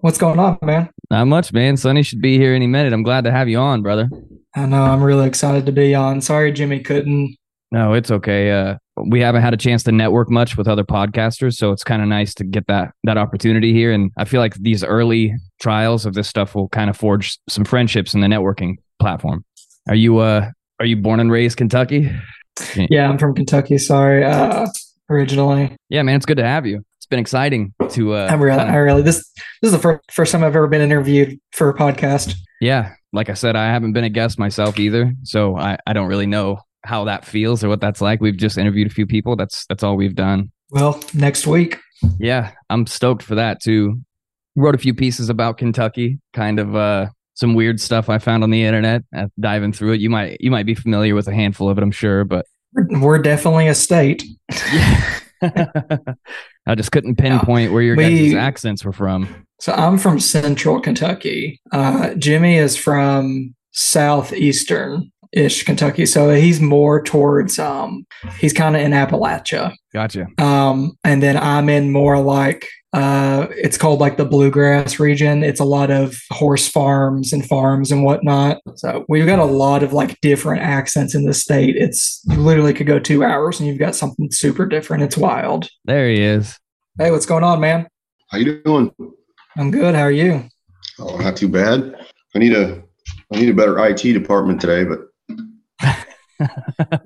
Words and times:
what's 0.00 0.18
going 0.18 0.38
on, 0.38 0.58
man? 0.62 0.90
Not 1.10 1.26
much, 1.26 1.52
man. 1.52 1.76
Sonny 1.76 2.02
should 2.02 2.20
be 2.20 2.38
here 2.38 2.54
any 2.54 2.66
minute. 2.66 2.92
I'm 2.92 3.02
glad 3.02 3.24
to 3.24 3.32
have 3.32 3.48
you 3.48 3.58
on, 3.58 3.82
brother. 3.82 4.08
I 4.54 4.66
know. 4.66 4.82
I'm 4.82 5.02
really 5.02 5.26
excited 5.26 5.66
to 5.66 5.72
be 5.72 5.94
on. 5.94 6.20
Sorry, 6.20 6.52
Jimmy 6.52 6.80
couldn't. 6.80 7.36
No, 7.72 7.92
it's 7.92 8.10
okay. 8.10 8.50
Uh, 8.50 8.76
we 9.06 9.20
haven't 9.20 9.42
had 9.42 9.54
a 9.54 9.56
chance 9.56 9.84
to 9.84 9.92
network 9.92 10.28
much 10.28 10.56
with 10.56 10.66
other 10.66 10.82
podcasters, 10.82 11.54
so 11.54 11.70
it's 11.70 11.84
kind 11.84 12.02
of 12.02 12.08
nice 12.08 12.34
to 12.34 12.44
get 12.44 12.66
that 12.66 12.92
that 13.04 13.16
opportunity 13.16 13.72
here. 13.72 13.92
And 13.92 14.10
I 14.18 14.24
feel 14.24 14.40
like 14.40 14.54
these 14.54 14.82
early 14.82 15.34
trials 15.60 16.04
of 16.04 16.14
this 16.14 16.28
stuff 16.28 16.54
will 16.54 16.68
kind 16.68 16.90
of 16.90 16.96
forge 16.96 17.38
some 17.48 17.64
friendships 17.64 18.12
in 18.12 18.20
the 18.20 18.26
networking 18.26 18.74
platform. 18.98 19.44
Are 19.88 19.94
you 19.94 20.18
uh 20.18 20.50
are 20.80 20.86
you 20.86 20.96
born 20.96 21.20
and 21.20 21.30
raised 21.30 21.58
Kentucky? 21.58 22.10
Yeah, 22.74 23.08
I'm 23.08 23.18
from 23.18 23.34
Kentucky. 23.34 23.78
Sorry, 23.78 24.24
uh, 24.24 24.66
originally. 25.10 25.76
Yeah, 25.88 26.02
man, 26.02 26.16
it's 26.16 26.26
good 26.26 26.38
to 26.38 26.46
have 26.46 26.66
you. 26.66 26.82
It's 26.98 27.06
been 27.06 27.18
exciting 27.18 27.74
to. 27.90 28.14
Uh, 28.14 28.28
I'm 28.30 28.40
really, 28.40 28.58
I 28.58 28.76
really 28.76 29.02
this 29.02 29.16
this 29.60 29.68
is 29.68 29.72
the 29.72 29.78
first 29.78 30.00
first 30.10 30.32
time 30.32 30.42
I've 30.42 30.56
ever 30.56 30.68
been 30.68 30.80
interviewed 30.80 31.38
for 31.52 31.68
a 31.68 31.74
podcast. 31.74 32.34
yeah, 32.60 32.94
like 33.12 33.28
I 33.28 33.34
said, 33.34 33.56
I 33.56 33.66
haven't 33.66 33.92
been 33.92 34.04
a 34.04 34.10
guest 34.10 34.38
myself 34.38 34.78
either, 34.78 35.12
so 35.24 35.56
I 35.56 35.76
I 35.86 35.92
don't 35.92 36.08
really 36.08 36.26
know 36.26 36.60
how 36.84 37.04
that 37.04 37.26
feels 37.26 37.62
or 37.62 37.68
what 37.68 37.80
that's 37.80 38.00
like. 38.00 38.20
We've 38.22 38.36
just 38.36 38.56
interviewed 38.56 38.86
a 38.86 38.94
few 38.94 39.06
people. 39.06 39.36
That's 39.36 39.66
that's 39.66 39.82
all 39.82 39.96
we've 39.96 40.14
done. 40.14 40.50
Well, 40.70 41.02
next 41.12 41.46
week. 41.46 41.78
Yeah, 42.18 42.52
I'm 42.70 42.86
stoked 42.86 43.22
for 43.22 43.34
that 43.34 43.60
too. 43.60 44.00
Wrote 44.56 44.74
a 44.74 44.78
few 44.78 44.94
pieces 44.94 45.28
about 45.28 45.58
Kentucky, 45.58 46.20
kind 46.32 46.58
of 46.58 46.74
uh 46.76 47.06
some 47.34 47.54
weird 47.54 47.80
stuff 47.80 48.08
I 48.10 48.18
found 48.18 48.42
on 48.42 48.50
the 48.50 48.64
internet. 48.64 49.02
Uh, 49.16 49.26
diving 49.38 49.72
through 49.72 49.92
it, 49.92 50.00
you 50.00 50.10
might 50.10 50.38
you 50.40 50.50
might 50.50 50.66
be 50.66 50.74
familiar 50.74 51.14
with 51.14 51.28
a 51.28 51.34
handful 51.34 51.68
of 51.68 51.78
it, 51.78 51.82
I'm 51.82 51.90
sure, 51.90 52.24
but 52.24 52.46
We're 52.74 53.18
definitely 53.18 53.68
a 53.68 53.74
state. 53.74 54.24
I 55.42 56.74
just 56.76 56.92
couldn't 56.92 57.16
pinpoint 57.16 57.72
where 57.72 57.82
your 57.82 57.96
We- 57.96 58.30
guys' 58.30 58.34
accents 58.34 58.84
were 58.84 58.92
from. 58.92 59.46
So 59.60 59.72
I'm 59.72 59.98
from 59.98 60.18
Central 60.20 60.80
Kentucky. 60.80 61.60
Uh, 61.72 62.14
Jimmy 62.14 62.56
is 62.56 62.76
from 62.76 63.54
southeastern 63.72 65.10
ish 65.32 65.64
Kentucky. 65.64 66.06
So 66.06 66.30
he's 66.30 66.60
more 66.60 67.02
towards 67.02 67.58
um 67.58 68.04
he's 68.38 68.52
kind 68.52 68.74
of 68.74 68.82
in 68.82 68.92
Appalachia. 68.92 69.74
Gotcha. 69.92 70.26
Um, 70.38 70.92
and 71.04 71.22
then 71.22 71.36
I'm 71.36 71.68
in 71.68 71.92
more 71.92 72.18
like 72.20 72.66
uh, 72.92 73.46
it's 73.50 73.78
called 73.78 74.00
like 74.00 74.16
the 74.16 74.24
bluegrass 74.24 74.98
region. 74.98 75.44
It's 75.44 75.60
a 75.60 75.64
lot 75.64 75.90
of 75.90 76.16
horse 76.32 76.66
farms 76.68 77.32
and 77.32 77.46
farms 77.46 77.92
and 77.92 78.02
whatnot. 78.04 78.58
So 78.76 79.04
we've 79.08 79.26
got 79.26 79.38
a 79.38 79.44
lot 79.44 79.82
of 79.84 79.92
like 79.92 80.20
different 80.20 80.62
accents 80.62 81.14
in 81.14 81.24
the 81.24 81.32
state. 81.34 81.76
It's 81.76 82.20
you 82.28 82.36
literally 82.36 82.74
could 82.74 82.86
go 82.88 82.98
two 82.98 83.22
hours 83.22 83.60
and 83.60 83.68
you've 83.68 83.78
got 83.78 83.94
something 83.94 84.28
super 84.32 84.66
different. 84.66 85.04
It's 85.04 85.16
wild. 85.16 85.68
There 85.84 86.08
he 86.08 86.20
is. 86.20 86.58
Hey, 86.98 87.10
what's 87.12 87.26
going 87.26 87.44
on, 87.44 87.60
man? 87.60 87.86
How 88.30 88.38
you 88.38 88.60
doing? 88.62 88.90
I'm 89.56 89.70
good. 89.70 89.94
How 89.94 90.02
are 90.02 90.10
you? 90.10 90.48
Oh, 90.98 91.16
not 91.18 91.36
too 91.36 91.48
bad. 91.48 91.94
I 92.34 92.38
need 92.38 92.52
a 92.54 92.82
I 93.32 93.36
need 93.38 93.48
a 93.48 93.54
better 93.54 93.78
IT 93.86 94.02
department 94.02 94.60
today, 94.60 94.84
but 94.84 95.00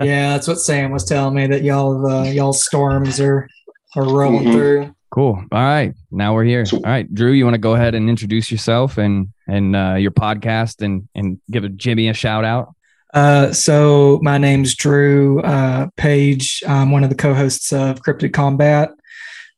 yeah, 0.00 0.30
that's 0.30 0.48
what 0.48 0.58
Sam 0.58 0.90
was 0.92 1.04
telling 1.04 1.34
me 1.34 1.46
that 1.46 1.62
y'all 1.62 2.06
uh, 2.06 2.24
y'all 2.24 2.52
storms 2.52 3.20
are 3.20 3.48
are 3.96 4.04
rolling 4.04 4.44
Mhm. 4.48 4.52
through. 4.52 4.94
Cool. 5.14 5.40
All 5.52 5.62
right. 5.62 5.94
Now 6.10 6.34
we're 6.34 6.42
here. 6.42 6.66
So- 6.66 6.78
All 6.78 6.82
right, 6.82 7.14
Drew, 7.14 7.30
you 7.30 7.44
want 7.44 7.54
to 7.54 7.58
go 7.60 7.74
ahead 7.74 7.94
and 7.94 8.10
introduce 8.10 8.50
yourself 8.50 8.98
and 8.98 9.28
and 9.46 9.76
uh, 9.76 9.94
your 9.94 10.10
podcast 10.10 10.82
and 10.82 11.08
and 11.14 11.40
give 11.48 11.76
Jimmy 11.76 12.08
a 12.08 12.14
shout 12.14 12.44
out? 12.44 12.74
Uh, 13.14 13.52
so 13.52 14.18
my 14.22 14.38
name's 14.38 14.74
Drew 14.74 15.40
uh, 15.42 15.86
Page. 15.96 16.64
I'm 16.66 16.90
one 16.90 17.04
of 17.04 17.10
the 17.10 17.14
co-hosts 17.14 17.72
of 17.72 18.02
Cryptid 18.02 18.32
Combat. 18.32 18.90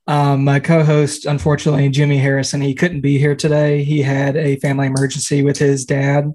Um, 0.07 0.45
my 0.45 0.61
co-host, 0.61 1.25
unfortunately, 1.25 1.89
Jimmy 1.89 2.19
Harrison, 2.19 2.61
he 2.61 2.75
couldn't 2.75 3.01
be 3.01 3.17
here 3.17 3.35
today. 3.35 3.83
He 3.83 4.03
had 4.03 4.37
a 4.37 4.57
family 4.57 4.89
emergency 4.89 5.43
with 5.43 5.57
his 5.57 5.87
dad. 5.87 6.35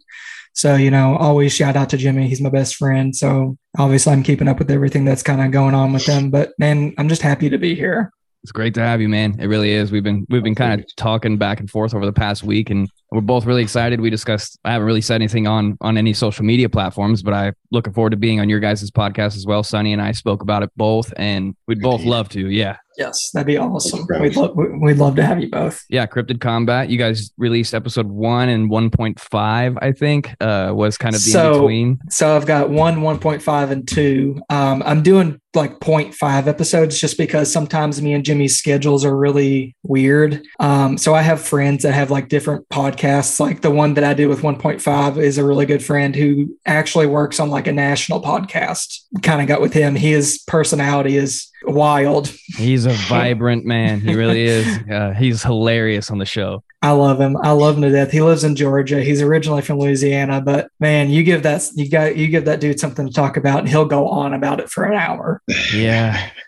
So, 0.54 0.74
you 0.74 0.90
know, 0.90 1.16
always 1.18 1.54
shout 1.54 1.76
out 1.76 1.92
to 1.92 1.98
Jimmy. 1.98 2.28
He's 2.28 2.42
my 2.42 2.50
best 2.50 2.76
friend. 2.76 3.16
So 3.16 3.56
obviously 3.78 4.14
I'm 4.14 4.24
keeping 4.24 4.48
up 4.48 4.58
with 4.58 4.72
everything 4.72 5.06
that's 5.06 5.22
kind 5.22 5.42
of 5.42 5.52
going 5.52 5.76
on 5.76 5.94
with 5.94 6.08
them. 6.08 6.32
But 6.32 6.54
man, 6.58 6.96
I'm 6.98 7.08
just 7.08 7.22
happy 7.22 7.52
to 7.52 7.60
be 7.60 7.76
here. 7.76 8.12
It's 8.44 8.52
great 8.52 8.74
to 8.74 8.82
have 8.82 9.02
you, 9.02 9.08
man. 9.08 9.40
It 9.40 9.46
really 9.46 9.72
is. 9.72 9.92
We've 9.92 10.04
been 10.04 10.26
we've 10.30 10.42
been 10.44 10.56
kind 10.56 10.80
of 10.82 10.96
talking 10.96 11.38
back 11.38 11.60
and 11.60 11.70
forth 11.70 11.94
over 11.94 12.06
the 12.08 12.14
past 12.14 12.44
week, 12.44 12.72
and 12.72 12.90
we're 13.12 13.22
both 13.22 13.46
really 13.46 13.62
excited. 13.62 14.02
We 14.02 14.10
discussed. 14.10 14.58
I 14.66 14.72
haven't 14.72 14.88
really 14.88 15.02
said 15.02 15.16
anything 15.16 15.46
on 15.46 15.78
on 15.80 15.96
any 15.98 16.14
social 16.14 16.44
media 16.44 16.68
platforms, 16.68 17.22
but 17.22 17.34
I'm 17.36 17.54
looking 17.72 17.94
forward 17.94 18.12
to 18.12 18.18
being 18.18 18.40
on 18.40 18.50
your 18.50 18.60
guys' 18.60 18.90
podcast 18.90 19.36
as 19.38 19.46
well. 19.46 19.62
Sonny 19.64 19.94
and 19.94 20.02
I 20.02 20.12
spoke 20.14 20.42
about 20.42 20.64
it 20.64 20.72
both, 20.76 21.14
and 21.18 21.56
we'd 21.68 21.82
both 21.82 22.04
love 22.04 22.30
to. 22.30 22.50
Yeah, 22.50 22.78
Yes, 22.98 23.32
that'd 23.32 23.48
be 23.48 23.58
awesome. 23.58 24.06
We'd, 24.20 24.36
lo- 24.36 24.54
we'd 24.82 24.98
love 24.98 25.16
to 25.16 25.24
have 25.24 25.40
you 25.40 25.50
both. 25.50 25.84
yeah. 25.90 26.06
Cryptid 26.06 26.42
Combat. 26.42 26.90
You 26.90 26.98
guys 26.98 27.32
released 27.38 27.74
episode 27.74 28.08
one 28.08 28.50
and 28.50 28.70
one 28.70 28.90
point 28.90 29.20
five. 29.20 29.78
I 29.82 29.92
think 29.92 30.36
uh, 30.42 30.72
was 30.74 30.98
kind 30.98 31.16
of 31.16 31.24
the 31.24 31.46
in 31.46 31.54
between. 31.54 32.00
So 32.10 32.36
I've 32.36 32.46
got 32.46 32.70
one, 32.70 32.98
1.5, 32.98 33.72
and 33.72 33.88
two. 33.88 34.42
Um, 34.50 34.82
I'm 34.86 35.04
doing 35.04 35.40
like 35.54 35.80
0.5 35.80 36.48
episodes 36.48 37.00
just 37.00 37.18
because 37.18 37.52
sometimes 37.52 38.02
me 38.02 38.14
and 38.14 38.24
Jimmy's 38.24 38.58
schedules 38.58 39.04
are 39.04 39.16
really 39.16 39.76
weird. 39.84 40.44
Um, 40.60 40.98
so 40.98 41.14
I 41.14 41.22
have 41.22 41.42
friends 41.42 41.84
that 41.84 41.94
have 41.94 42.12
like 42.12 42.30
different 42.30 42.68
podcasts. 42.70 43.40
Like 43.40 43.62
the 43.62 43.72
one 43.72 43.96
that 43.96 44.04
I 44.04 44.14
do 44.14 44.30
with 44.30 44.42
1.5 44.42 45.18
is 45.18 45.38
a 45.38 45.46
really 45.46 45.66
good 45.66 45.84
friend 45.84 46.16
who 46.16 46.58
actually 46.66 47.08
works 47.08 47.40
on 47.40 47.50
like 47.50 47.68
a 47.68 47.74
national 47.74 48.22
podcast. 48.22 49.02
Kind 49.22 49.42
of 49.42 49.48
got 49.48 49.62
with 49.62 49.74
him. 49.74 49.96
His 49.96 50.42
personality 50.48 51.18
is 51.18 51.52
wild. 51.64 52.34
He's 52.58 52.86
a 52.86 52.92
vibrant 53.10 53.66
man. 53.66 54.02
He 54.02 54.16
really 54.16 54.44
is. 54.44 54.80
Uh, 54.90 55.12
he's 55.12 55.44
hilarious 55.44 56.10
on 56.10 56.18
the 56.18 56.26
show. 56.26 56.64
I 56.84 56.92
love 56.92 57.22
him. 57.22 57.38
I 57.38 57.52
love 57.52 57.76
him 57.76 57.84
to 57.84 57.92
death. 57.92 58.10
He 58.10 58.22
lives 58.22 58.44
in 58.44 58.56
Georgia. 58.56 59.04
He's 59.04 59.22
originally 59.22 59.62
from 59.62 59.78
Louisiana, 59.78 60.42
but 60.42 60.72
man, 60.80 61.12
you 61.12 61.24
give 61.24 61.44
that 61.44 61.70
you 61.76 61.88
got 61.88 62.16
you 62.16 62.28
give 62.28 62.46
that 62.46 62.60
dude 62.60 62.80
something 62.80 63.08
to 63.08 63.14
talk 63.14 63.38
about, 63.38 63.60
and 63.60 63.70
he'll 63.70 63.86
go 63.86 64.08
on 64.08 64.34
about 64.34 64.60
it 64.60 64.70
for 64.70 64.86
an 64.86 64.98
hour. 64.98 65.41
Yeah. 65.74 66.30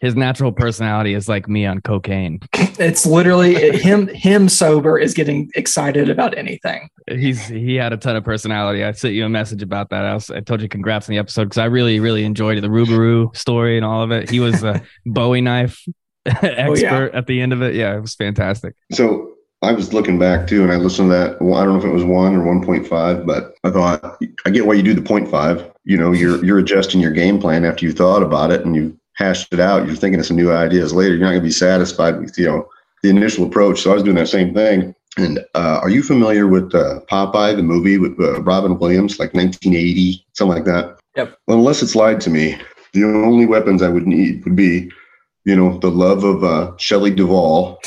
His 0.00 0.14
natural 0.14 0.52
personality 0.52 1.14
is 1.14 1.28
like 1.28 1.48
me 1.48 1.66
on 1.66 1.80
cocaine. 1.80 2.40
It's 2.80 3.04
literally 3.04 3.76
him. 3.76 4.06
Him 4.06 4.48
sober 4.48 5.00
is 5.00 5.12
getting 5.12 5.50
excited 5.56 6.08
about 6.08 6.38
anything. 6.38 6.88
He's 7.08 7.44
he 7.48 7.74
had 7.74 7.92
a 7.92 7.96
ton 7.96 8.14
of 8.14 8.22
personality. 8.22 8.84
I 8.84 8.92
sent 8.92 9.14
you 9.14 9.24
a 9.24 9.28
message 9.28 9.64
about 9.64 9.90
that. 9.90 10.04
I, 10.04 10.14
was, 10.14 10.30
I 10.30 10.38
told 10.38 10.62
you 10.62 10.68
congrats 10.68 11.08
on 11.08 11.14
the 11.14 11.18
episode 11.18 11.46
because 11.46 11.58
I 11.58 11.64
really 11.64 11.98
really 11.98 12.22
enjoyed 12.22 12.62
the 12.62 12.68
Rougarou 12.68 13.34
story 13.36 13.76
and 13.76 13.84
all 13.84 14.04
of 14.04 14.12
it. 14.12 14.30
He 14.30 14.38
was 14.38 14.62
a 14.62 14.80
Bowie 15.06 15.40
knife 15.40 15.84
oh, 16.28 16.38
expert 16.42 17.10
at 17.14 17.26
the 17.26 17.40
end 17.40 17.52
of 17.52 17.62
it. 17.62 17.74
Yeah, 17.74 17.96
it 17.96 18.00
was 18.00 18.14
fantastic. 18.14 18.76
so 18.92 19.32
I 19.60 19.72
was 19.72 19.92
looking 19.92 20.20
back 20.20 20.46
too, 20.46 20.62
and 20.62 20.70
I 20.70 20.76
listened 20.76 21.10
to 21.10 21.16
that. 21.16 21.42
Well, 21.42 21.58
I 21.58 21.64
don't 21.64 21.72
know 21.72 21.80
if 21.80 21.84
it 21.84 21.92
was 21.92 22.04
one 22.04 22.36
or 22.36 22.44
one 22.44 22.64
point 22.64 22.86
five, 22.86 23.26
but 23.26 23.54
I 23.64 23.70
thought 23.70 24.18
I 24.46 24.50
get 24.50 24.66
why 24.66 24.74
you 24.74 24.84
do 24.84 24.94
the 24.94 25.02
point 25.02 25.28
five. 25.28 25.68
You 25.88 25.96
know, 25.96 26.12
you're 26.12 26.44
you're 26.44 26.58
adjusting 26.58 27.00
your 27.00 27.12
game 27.12 27.40
plan 27.40 27.64
after 27.64 27.86
you 27.86 27.92
thought 27.92 28.22
about 28.22 28.52
it 28.52 28.62
and 28.62 28.76
you 28.76 28.94
hashed 29.14 29.54
it 29.54 29.58
out. 29.58 29.86
You're 29.86 29.96
thinking 29.96 30.20
of 30.20 30.26
some 30.26 30.36
new 30.36 30.52
ideas 30.52 30.92
later. 30.92 31.14
You're 31.14 31.24
not 31.24 31.30
going 31.30 31.40
to 31.40 31.46
be 31.46 31.50
satisfied 31.50 32.20
with 32.20 32.38
you 32.38 32.44
know 32.44 32.68
the 33.02 33.08
initial 33.08 33.46
approach. 33.46 33.80
So 33.80 33.90
I 33.90 33.94
was 33.94 34.02
doing 34.02 34.16
that 34.16 34.28
same 34.28 34.52
thing. 34.52 34.94
And 35.16 35.38
uh, 35.54 35.80
are 35.82 35.88
you 35.88 36.02
familiar 36.02 36.46
with 36.46 36.74
uh, 36.74 37.00
Popeye, 37.10 37.56
the 37.56 37.62
movie 37.62 37.96
with 37.96 38.20
uh, 38.20 38.42
Robin 38.42 38.78
Williams, 38.78 39.18
like 39.18 39.32
1980, 39.32 40.26
something 40.34 40.54
like 40.54 40.66
that? 40.66 40.98
Yep. 41.16 41.38
Well, 41.46 41.58
unless 41.58 41.82
it's 41.82 41.96
lied 41.96 42.20
to 42.20 42.30
me, 42.30 42.60
the 42.92 43.04
only 43.04 43.46
weapons 43.46 43.82
I 43.82 43.88
would 43.88 44.06
need 44.06 44.44
would 44.44 44.56
be, 44.56 44.92
you 45.44 45.56
know, 45.56 45.78
the 45.78 45.90
love 45.90 46.22
of 46.22 46.44
uh, 46.44 46.76
Shelley 46.76 47.10
Duvall, 47.10 47.80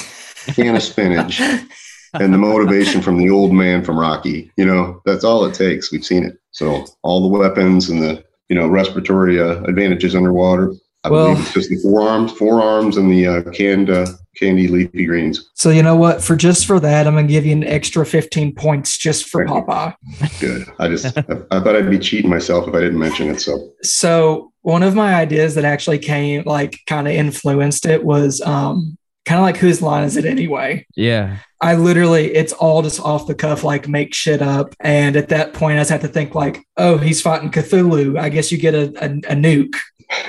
can 0.47 0.75
of 0.75 0.81
spinach, 0.81 1.39
and 2.19 2.33
the 2.33 2.37
motivation 2.37 3.01
from 3.01 3.17
the 3.17 3.29
old 3.29 3.53
man 3.53 3.83
from 3.83 3.97
Rocky. 3.99 4.51
You 4.57 4.65
know, 4.65 5.01
that's 5.05 5.23
all 5.23 5.45
it 5.45 5.53
takes. 5.53 5.91
We've 5.91 6.05
seen 6.05 6.23
it. 6.25 6.37
So 6.51 6.85
all 7.03 7.21
the 7.21 7.27
weapons 7.37 7.89
and 7.89 8.01
the 8.01 8.23
you 8.49 8.55
know 8.55 8.67
respiratory 8.67 9.39
uh, 9.41 9.63
advantages 9.63 10.15
underwater. 10.15 10.73
I 11.03 11.09
Well- 11.09 11.29
believe 11.33 11.39
it's 11.45 11.53
just 11.53 11.69
the 11.69 11.77
forearms, 11.77 12.31
forearms, 12.33 12.97
and 12.97 13.11
the 13.11 13.25
uh, 13.25 13.41
canned 13.51 13.89
uh, 13.89 14.05
candy 14.37 14.67
leafy 14.67 15.05
greens. 15.05 15.49
So 15.55 15.69
you 15.71 15.81
know 15.81 15.95
what? 15.95 16.21
For 16.21 16.35
just 16.35 16.65
for 16.67 16.79
that, 16.79 17.07
I'm 17.07 17.15
gonna 17.15 17.27
give 17.27 17.45
you 17.45 17.53
an 17.53 17.63
extra 17.63 18.05
15 18.05 18.53
points 18.55 18.97
just 18.97 19.27
for 19.27 19.45
Thank. 19.47 19.65
Popeye. 19.67 19.95
Good. 20.39 20.67
I 20.79 20.87
just 20.89 21.05
I, 21.17 21.21
I 21.49 21.59
thought 21.59 21.75
I'd 21.75 21.89
be 21.89 21.97
cheating 21.97 22.29
myself 22.29 22.67
if 22.67 22.75
I 22.75 22.81
didn't 22.81 22.99
mention 22.99 23.29
it. 23.29 23.39
So 23.39 23.71
So 23.81 24.51
one 24.61 24.83
of 24.83 24.93
my 24.93 25.15
ideas 25.15 25.55
that 25.55 25.65
actually 25.65 25.97
came 25.97 26.43
like 26.45 26.77
kind 26.87 27.07
of 27.07 27.13
influenced 27.15 27.85
it 27.87 28.03
was 28.03 28.39
um 28.41 28.95
kind 29.25 29.39
of 29.39 29.43
like 29.43 29.57
whose 29.57 29.81
line 29.81 30.03
is 30.03 30.17
it 30.17 30.25
anyway? 30.25 30.85
Yeah, 30.95 31.37
I 31.61 31.75
literally, 31.75 32.33
it's 32.33 32.53
all 32.53 32.81
just 32.81 32.99
off 32.99 33.27
the 33.27 33.35
cuff, 33.35 33.63
like 33.63 33.87
make 33.87 34.13
shit 34.13 34.41
up. 34.41 34.75
And 34.79 35.15
at 35.15 35.29
that 35.29 35.53
point, 35.53 35.77
I 35.77 35.81
just 35.81 35.91
have 35.91 36.01
to 36.01 36.07
think 36.07 36.33
like, 36.33 36.63
oh, 36.77 36.97
he's 36.97 37.21
fighting 37.21 37.51
Cthulhu. 37.51 38.19
I 38.19 38.29
guess 38.29 38.51
you 38.51 38.57
get 38.57 38.73
a, 38.73 38.87
a, 39.03 39.09
a 39.09 39.35
nuke 39.35 39.75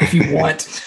if 0.01 0.13
you 0.13 0.35
want. 0.35 0.83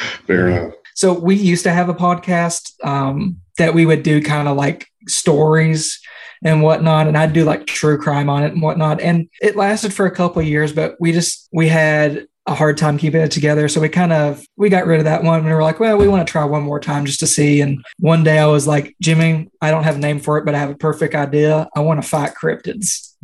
fair 0.26 0.48
enough. 0.48 0.74
so 0.94 1.12
we 1.12 1.34
used 1.34 1.64
to 1.64 1.70
have 1.70 1.88
a 1.88 1.94
podcast 1.94 2.72
um, 2.84 3.36
that 3.58 3.74
we 3.74 3.86
would 3.86 4.02
do 4.02 4.22
kind 4.22 4.48
of 4.48 4.56
like 4.56 4.86
stories 5.06 6.00
and 6.42 6.62
whatnot 6.62 7.06
and 7.06 7.18
i'd 7.18 7.32
do 7.32 7.44
like 7.44 7.66
true 7.66 7.98
crime 7.98 8.30
on 8.30 8.42
it 8.42 8.52
and 8.52 8.62
whatnot 8.62 9.00
and 9.00 9.28
it 9.42 9.56
lasted 9.56 9.92
for 9.92 10.06
a 10.06 10.10
couple 10.10 10.40
of 10.40 10.48
years 10.48 10.72
but 10.72 10.96
we 11.00 11.12
just 11.12 11.48
we 11.52 11.68
had 11.68 12.26
a 12.50 12.54
hard 12.54 12.76
time 12.76 12.98
keeping 12.98 13.20
it 13.20 13.30
together. 13.30 13.68
So 13.68 13.80
we 13.80 13.88
kind 13.88 14.12
of 14.12 14.44
we 14.56 14.68
got 14.68 14.84
rid 14.84 14.98
of 14.98 15.04
that 15.04 15.22
one. 15.22 15.38
And 15.38 15.46
we 15.46 15.54
were 15.54 15.62
like, 15.62 15.78
well, 15.78 15.96
we 15.96 16.08
want 16.08 16.26
to 16.26 16.30
try 16.30 16.44
one 16.44 16.64
more 16.64 16.80
time 16.80 17.06
just 17.06 17.20
to 17.20 17.26
see. 17.26 17.60
And 17.60 17.82
one 18.00 18.24
day 18.24 18.40
I 18.40 18.46
was 18.46 18.66
like, 18.66 18.96
Jimmy, 19.00 19.48
I 19.62 19.70
don't 19.70 19.84
have 19.84 19.96
a 19.96 20.00
name 20.00 20.18
for 20.18 20.36
it, 20.36 20.44
but 20.44 20.56
I 20.56 20.58
have 20.58 20.70
a 20.70 20.74
perfect 20.74 21.14
idea. 21.14 21.68
I 21.76 21.80
want 21.80 22.02
to 22.02 22.08
fight 22.08 22.32
cryptids. 22.34 23.14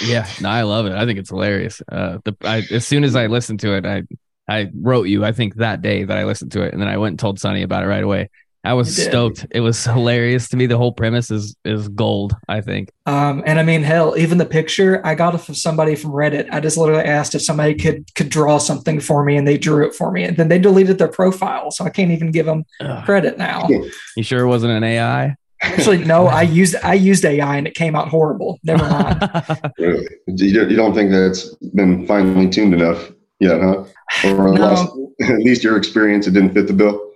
Yeah, 0.00 0.26
no, 0.40 0.48
I 0.48 0.62
love 0.62 0.86
it. 0.86 0.92
I 0.92 1.04
think 1.04 1.18
it's 1.18 1.28
hilarious. 1.28 1.82
Uh, 1.90 2.18
the 2.24 2.34
I, 2.42 2.62
as 2.70 2.86
soon 2.86 3.04
as 3.04 3.14
I 3.14 3.26
listened 3.26 3.60
to 3.60 3.76
it, 3.76 3.84
I 3.84 4.04
I 4.48 4.70
wrote 4.74 5.04
you. 5.04 5.22
I 5.22 5.32
think 5.32 5.56
that 5.56 5.82
day 5.82 6.04
that 6.04 6.16
I 6.16 6.24
listened 6.24 6.52
to 6.52 6.62
it, 6.62 6.72
and 6.72 6.80
then 6.80 6.88
I 6.88 6.96
went 6.96 7.12
and 7.12 7.18
told 7.18 7.38
Sonny 7.38 7.62
about 7.62 7.82
it 7.82 7.88
right 7.88 8.02
away. 8.02 8.30
I 8.64 8.74
was 8.74 8.96
stoked. 8.96 9.46
It 9.50 9.60
was 9.60 9.84
hilarious 9.84 10.48
to 10.50 10.56
me. 10.56 10.66
The 10.66 10.76
whole 10.76 10.92
premise 10.92 11.30
is 11.30 11.56
is 11.64 11.88
gold. 11.88 12.34
I 12.48 12.60
think. 12.60 12.90
Um, 13.06 13.42
and 13.44 13.58
I 13.58 13.62
mean, 13.62 13.82
hell, 13.82 14.16
even 14.16 14.38
the 14.38 14.46
picture 14.46 15.04
I 15.04 15.14
got 15.14 15.34
it 15.34 15.38
from 15.38 15.54
somebody 15.54 15.96
from 15.96 16.12
Reddit. 16.12 16.48
I 16.52 16.60
just 16.60 16.76
literally 16.76 17.04
asked 17.04 17.34
if 17.34 17.42
somebody 17.42 17.74
could 17.74 18.14
could 18.14 18.28
draw 18.28 18.58
something 18.58 19.00
for 19.00 19.24
me, 19.24 19.36
and 19.36 19.46
they 19.46 19.58
drew 19.58 19.86
it 19.86 19.94
for 19.94 20.12
me. 20.12 20.24
And 20.24 20.36
then 20.36 20.48
they 20.48 20.58
deleted 20.58 20.98
their 20.98 21.08
profile, 21.08 21.70
so 21.70 21.84
I 21.84 21.90
can't 21.90 22.12
even 22.12 22.30
give 22.30 22.46
them 22.46 22.64
Ugh. 22.80 23.04
credit 23.04 23.38
now. 23.38 23.68
You 24.16 24.22
sure 24.22 24.40
it 24.40 24.48
wasn't 24.48 24.72
an 24.72 24.84
AI? 24.84 25.36
Actually, 25.62 25.98
no. 26.04 26.26
I 26.26 26.42
used 26.42 26.76
I 26.82 26.94
used 26.94 27.24
AI, 27.24 27.56
and 27.56 27.66
it 27.66 27.74
came 27.74 27.94
out 27.94 28.08
horrible. 28.08 28.58
Never 28.64 28.84
mind. 28.88 29.72
really? 29.78 30.06
You 30.26 30.76
don't 30.76 30.94
think 30.94 31.10
that's 31.10 31.54
been 31.74 32.06
finely 32.06 32.48
tuned 32.48 32.74
enough 32.74 33.10
yet, 33.38 33.60
huh? 33.60 33.84
Or 34.24 34.52
no. 34.52 34.70
least, 34.70 35.30
at 35.30 35.38
least 35.38 35.64
your 35.64 35.76
experience, 35.76 36.26
it 36.26 36.32
didn't 36.32 36.52
fit 36.52 36.66
the 36.66 36.72
bill. 36.72 37.11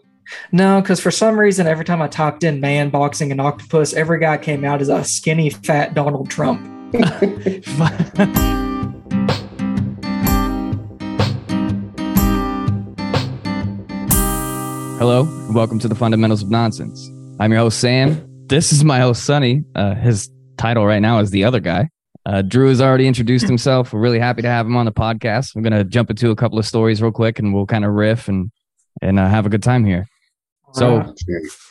No, 0.52 0.80
because 0.80 1.00
for 1.00 1.10
some 1.10 1.38
reason, 1.38 1.66
every 1.66 1.84
time 1.84 2.02
I 2.02 2.08
typed 2.08 2.44
in 2.44 2.60
man 2.60 2.90
boxing 2.90 3.30
and 3.30 3.40
octopus, 3.40 3.92
every 3.94 4.18
guy 4.18 4.36
came 4.38 4.64
out 4.64 4.80
as 4.80 4.88
a 4.88 5.04
skinny, 5.04 5.50
fat 5.50 5.94
Donald 5.94 6.30
Trump. 6.30 6.60
Hello, 14.98 15.22
and 15.22 15.54
welcome 15.54 15.78
to 15.78 15.88
the 15.88 15.94
Fundamentals 15.94 16.42
of 16.42 16.50
Nonsense. 16.50 17.10
I'm 17.38 17.52
your 17.52 17.60
host, 17.60 17.80
Sam. 17.80 18.26
This 18.46 18.72
is 18.72 18.82
my 18.82 18.98
host, 18.98 19.24
Sonny. 19.24 19.62
Uh, 19.74 19.94
his 19.94 20.30
title 20.56 20.86
right 20.86 21.02
now 21.02 21.18
is 21.18 21.30
The 21.30 21.44
Other 21.44 21.60
Guy. 21.60 21.90
Uh, 22.24 22.42
Drew 22.42 22.68
has 22.68 22.80
already 22.80 23.06
introduced 23.06 23.46
himself. 23.46 23.92
We're 23.92 24.00
really 24.00 24.18
happy 24.18 24.42
to 24.42 24.48
have 24.48 24.66
him 24.66 24.76
on 24.76 24.86
the 24.86 24.92
podcast. 24.92 25.54
We're 25.54 25.62
going 25.62 25.74
to 25.74 25.84
jump 25.84 26.10
into 26.10 26.30
a 26.30 26.36
couple 26.36 26.58
of 26.58 26.66
stories 26.66 27.00
real 27.00 27.12
quick 27.12 27.38
and 27.38 27.54
we'll 27.54 27.66
kind 27.66 27.84
of 27.84 27.92
riff 27.92 28.26
and, 28.26 28.50
and 29.00 29.18
uh, 29.18 29.28
have 29.28 29.46
a 29.46 29.48
good 29.48 29.62
time 29.62 29.84
here. 29.84 30.08
So, 30.76 31.14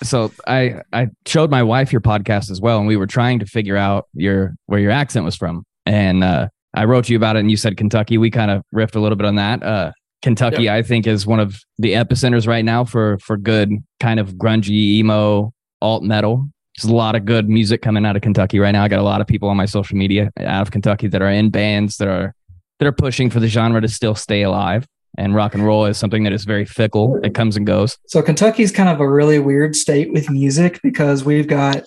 so 0.04 0.31
I 0.48 0.81
I 0.92 1.07
showed 1.25 1.52
my 1.52 1.63
wife 1.63 1.92
your 1.92 2.02
podcast 2.02 2.50
as 2.50 2.60
well, 2.60 2.80
and 2.80 2.88
we 2.88 2.98
were 2.98 3.07
trying 3.07 3.40
to 3.40 3.46
figure 3.46 3.78
out 3.78 4.07
your 4.13 4.56
where 4.66 4.80
your 4.80 4.92
accent 4.92 5.25
was 5.25 5.36
from. 5.36 5.63
And 5.86 6.24
uh, 6.24 6.50
I 6.74 6.86
wrote 6.86 7.07
you 7.10 7.16
about 7.16 7.36
it, 7.36 7.40
and 7.40 7.52
you 7.52 7.57
said 7.57 7.78
Kentucky. 7.78 8.18
We 8.18 8.31
kind 8.31 8.50
of 8.50 8.63
riffed 8.74 8.96
a 8.96 9.00
little 9.00 9.16
bit 9.16 9.28
on 9.28 9.36
that. 9.36 9.62
Uh, 9.62 9.92
Kentucky. 10.22 10.69
I 10.69 10.81
think, 10.81 11.06
is 11.06 11.28
one 11.28 11.40
of 11.40 11.62
the 11.78 11.94
epicenters 11.94 12.48
right 12.48 12.66
now 12.66 12.84
for 12.84 13.19
for 13.19 13.38
good 13.38 13.72
kind 14.00 14.19
of 14.19 14.34
grungy 14.34 14.69
emo 14.69 15.54
alt 15.81 16.04
metal. 16.04 16.50
There's 16.78 16.92
a 16.92 16.96
lot 16.96 17.16
of 17.16 17.25
good 17.25 17.48
music 17.48 17.81
coming 17.81 18.06
out 18.06 18.16
of 18.16 18.22
Kentucky 18.24 18.60
right 18.60 18.72
now. 18.72 18.84
I 18.84 18.88
got 18.88 19.00
a 19.00 19.04
lot 19.04 19.22
of 19.22 19.28
people 19.28 19.50
on 19.50 19.56
my 19.56 19.66
social 19.66 19.98
media 19.98 20.31
out 20.40 20.63
of 20.63 20.72
Kentucky 20.72 21.07
that 21.07 21.22
are 21.22 21.30
in 21.30 21.52
bands 21.52 21.98
that 21.98 22.07
are 22.07 22.34
that 22.80 22.88
are 22.88 22.92
pushing 22.92 23.30
for 23.30 23.40
the 23.40 23.48
genre 23.48 23.80
to 23.80 23.88
still 23.88 24.16
stay 24.16 24.42
alive 24.42 24.86
and 25.17 25.35
rock 25.35 25.53
and 25.53 25.65
roll 25.65 25.85
is 25.85 25.97
something 25.97 26.23
that 26.23 26.33
is 26.33 26.45
very 26.45 26.65
fickle. 26.65 27.19
It 27.23 27.33
comes 27.33 27.57
and 27.57 27.65
goes. 27.65 27.97
So 28.07 28.21
Kentucky's 28.21 28.71
kind 28.71 28.89
of 28.89 29.00
a 29.00 29.09
really 29.09 29.39
weird 29.39 29.75
state 29.75 30.12
with 30.12 30.29
music 30.29 30.79
because 30.83 31.23
we've 31.23 31.47
got, 31.47 31.83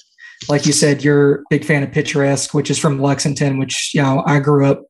like 0.48 0.66
you 0.66 0.72
said, 0.72 1.02
you're 1.02 1.36
a 1.36 1.42
big 1.50 1.64
fan 1.64 1.82
of 1.82 1.92
Picturesque, 1.92 2.54
which 2.54 2.70
is 2.70 2.78
from 2.78 3.00
Lexington, 3.00 3.58
which 3.58 3.92
you 3.94 4.02
know 4.02 4.22
I 4.26 4.40
grew 4.40 4.66
up 4.66 4.84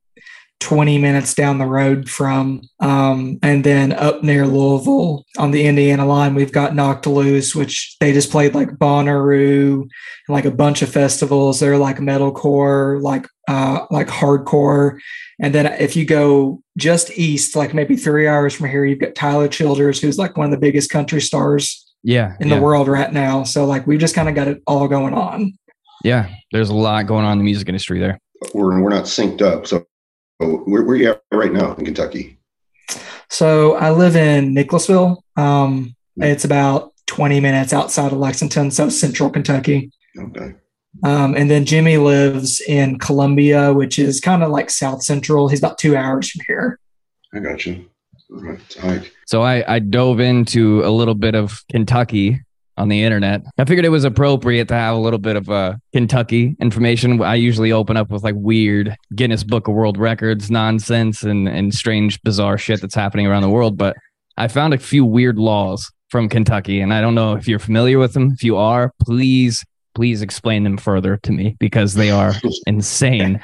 20 0.60 0.98
minutes 0.98 1.34
down 1.34 1.58
the 1.58 1.66
road 1.66 2.10
from. 2.10 2.62
Um, 2.80 3.38
and 3.42 3.62
then 3.62 3.92
up 3.92 4.22
near 4.22 4.46
Louisville 4.46 5.24
on 5.38 5.52
the 5.52 5.66
Indiana 5.66 6.04
line, 6.04 6.34
we've 6.34 6.52
got 6.52 6.74
Loose, 7.06 7.54
which 7.54 7.96
they 8.00 8.12
just 8.12 8.30
played 8.30 8.54
like 8.54 8.70
Bonnaroo 8.70 9.82
and 9.82 9.90
like 10.28 10.44
a 10.44 10.50
bunch 10.50 10.82
of 10.82 10.90
festivals. 10.90 11.60
They're 11.60 11.78
like 11.78 11.98
metalcore, 11.98 13.00
like 13.00 13.26
uh, 13.46 13.86
like 13.90 14.08
hardcore. 14.08 14.98
And 15.40 15.54
then 15.54 15.66
if 15.66 15.94
you 15.94 16.04
go 16.04 16.62
just 16.76 17.16
east, 17.16 17.54
like 17.54 17.72
maybe 17.72 17.96
three 17.96 18.26
hours 18.26 18.54
from 18.54 18.68
here, 18.68 18.84
you've 18.84 18.98
got 18.98 19.14
Tyler 19.14 19.48
Childers, 19.48 20.00
who's 20.00 20.18
like 20.18 20.36
one 20.36 20.46
of 20.46 20.50
the 20.50 20.58
biggest 20.58 20.90
country 20.90 21.20
stars 21.20 21.86
yeah, 22.02 22.34
in 22.40 22.48
yeah. 22.48 22.56
the 22.56 22.62
world 22.62 22.88
right 22.88 23.12
now. 23.12 23.44
So 23.44 23.64
like 23.64 23.86
we've 23.86 24.00
just 24.00 24.14
kind 24.14 24.28
of 24.28 24.34
got 24.34 24.48
it 24.48 24.62
all 24.66 24.88
going 24.88 25.14
on. 25.14 25.56
Yeah, 26.02 26.28
there's 26.52 26.70
a 26.70 26.74
lot 26.74 27.06
going 27.06 27.24
on 27.24 27.32
in 27.32 27.38
the 27.38 27.44
music 27.44 27.68
industry 27.68 27.98
there. 27.98 28.18
We're 28.54 28.80
we're 28.80 28.90
not 28.90 29.04
synced 29.04 29.42
up. 29.42 29.66
So 29.66 29.84
where, 30.38 30.82
where 30.82 30.82
are 30.82 30.96
you 30.96 31.10
at 31.10 31.22
right 31.32 31.52
now 31.52 31.74
in 31.74 31.84
Kentucky? 31.84 32.38
So 33.28 33.74
I 33.74 33.90
live 33.90 34.16
in 34.16 34.54
Nicholasville. 34.54 35.22
Um, 35.36 35.94
hmm. 36.16 36.22
it's 36.22 36.44
about 36.44 36.92
20 37.06 37.40
minutes 37.40 37.72
outside 37.72 38.12
of 38.12 38.18
Lexington, 38.18 38.70
so 38.70 38.88
central 38.88 39.30
Kentucky. 39.30 39.90
Okay. 40.16 40.54
Um, 41.04 41.34
and 41.36 41.50
then 41.50 41.64
Jimmy 41.64 41.96
lives 41.96 42.60
in 42.60 42.98
Columbia, 42.98 43.72
which 43.72 43.98
is 43.98 44.20
kind 44.20 44.42
of 44.42 44.50
like 44.50 44.70
South 44.70 45.02
Central. 45.02 45.48
He's 45.48 45.60
about 45.60 45.78
two 45.78 45.96
hours 45.96 46.30
from 46.30 46.44
here. 46.46 46.80
I 47.32 47.38
got 47.40 47.64
you. 47.66 47.88
Right. 48.30 49.10
So 49.26 49.42
I, 49.42 49.76
I 49.76 49.78
dove 49.78 50.20
into 50.20 50.82
a 50.84 50.90
little 50.90 51.14
bit 51.14 51.34
of 51.34 51.62
Kentucky 51.70 52.40
on 52.76 52.88
the 52.88 53.02
internet. 53.02 53.42
I 53.58 53.64
figured 53.64 53.84
it 53.84 53.90
was 53.90 54.04
appropriate 54.04 54.68
to 54.68 54.74
have 54.74 54.94
a 54.94 55.00
little 55.00 55.18
bit 55.18 55.36
of 55.36 55.50
uh, 55.50 55.74
Kentucky 55.92 56.56
information. 56.60 57.20
I 57.20 57.34
usually 57.34 57.72
open 57.72 57.96
up 57.96 58.10
with 58.10 58.22
like 58.22 58.34
weird 58.36 58.96
Guinness 59.14 59.44
Book 59.44 59.68
of 59.68 59.74
World 59.74 59.98
Records 59.98 60.50
nonsense 60.50 61.22
and, 61.22 61.48
and 61.48 61.74
strange, 61.74 62.20
bizarre 62.22 62.58
shit 62.58 62.80
that's 62.80 62.94
happening 62.94 63.26
around 63.26 63.42
the 63.42 63.50
world. 63.50 63.76
But 63.76 63.96
I 64.36 64.48
found 64.48 64.74
a 64.74 64.78
few 64.78 65.04
weird 65.04 65.38
laws 65.38 65.90
from 66.08 66.28
Kentucky, 66.28 66.80
and 66.80 66.94
I 66.94 67.00
don't 67.00 67.14
know 67.14 67.34
if 67.34 67.48
you're 67.48 67.58
familiar 67.58 67.98
with 67.98 68.12
them. 68.12 68.30
If 68.32 68.44
you 68.44 68.56
are, 68.56 68.92
please 69.02 69.64
please 69.98 70.22
explain 70.22 70.62
them 70.62 70.76
further 70.76 71.16
to 71.16 71.32
me 71.32 71.56
because 71.58 71.94
they 71.94 72.08
are 72.08 72.32
insane. 72.68 73.42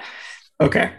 Okay. 0.61 0.93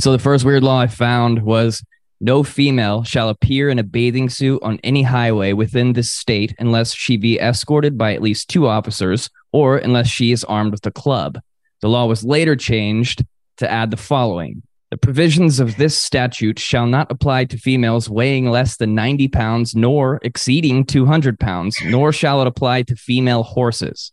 So 0.00 0.10
the 0.10 0.18
first 0.18 0.42
weird 0.42 0.62
law 0.62 0.80
I 0.80 0.86
found 0.86 1.42
was 1.42 1.84
no 2.18 2.42
female 2.42 3.04
shall 3.04 3.28
appear 3.28 3.68
in 3.68 3.78
a 3.78 3.82
bathing 3.82 4.30
suit 4.30 4.62
on 4.62 4.80
any 4.82 5.02
highway 5.02 5.52
within 5.52 5.92
this 5.92 6.10
state 6.10 6.54
unless 6.58 6.94
she 6.94 7.18
be 7.18 7.38
escorted 7.38 7.98
by 7.98 8.14
at 8.14 8.22
least 8.22 8.48
two 8.48 8.66
officers 8.66 9.28
or 9.52 9.76
unless 9.76 10.08
she 10.08 10.32
is 10.32 10.44
armed 10.44 10.72
with 10.72 10.86
a 10.86 10.90
club. 10.90 11.38
The 11.82 11.90
law 11.90 12.06
was 12.06 12.24
later 12.24 12.56
changed 12.56 13.22
to 13.58 13.70
add 13.70 13.90
the 13.90 13.98
following. 13.98 14.62
The 14.90 14.96
provisions 14.96 15.60
of 15.60 15.76
this 15.76 16.00
statute 16.00 16.58
shall 16.58 16.86
not 16.86 17.12
apply 17.12 17.44
to 17.46 17.58
females 17.58 18.08
weighing 18.08 18.48
less 18.48 18.78
than 18.78 18.94
90 18.94 19.28
pounds 19.28 19.74
nor 19.74 20.20
exceeding 20.22 20.86
200 20.86 21.38
pounds, 21.38 21.76
nor 21.84 22.14
shall 22.14 22.40
it 22.40 22.46
apply 22.46 22.84
to 22.84 22.96
female 22.96 23.42
horses. 23.42 24.10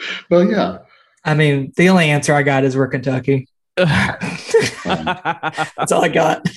Well, 0.30 0.44
yeah. 0.44 0.78
I 1.24 1.34
mean, 1.34 1.72
the 1.76 1.88
only 1.88 2.10
answer 2.10 2.34
I 2.34 2.42
got 2.42 2.64
is 2.64 2.76
we're 2.76 2.88
Kentucky. 2.88 3.48
That's 3.76 4.86
all 5.92 6.04
I 6.04 6.08
got. 6.08 6.48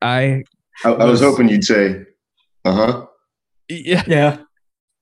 I 0.00 0.44
I, 0.84 0.90
I 0.90 1.04
was, 1.04 1.20
hoping 1.20 1.48
you'd 1.48 1.64
say, 1.64 2.04
uh 2.64 2.72
huh. 2.72 3.06
Yeah. 3.68 4.02
Yeah. 4.06 4.38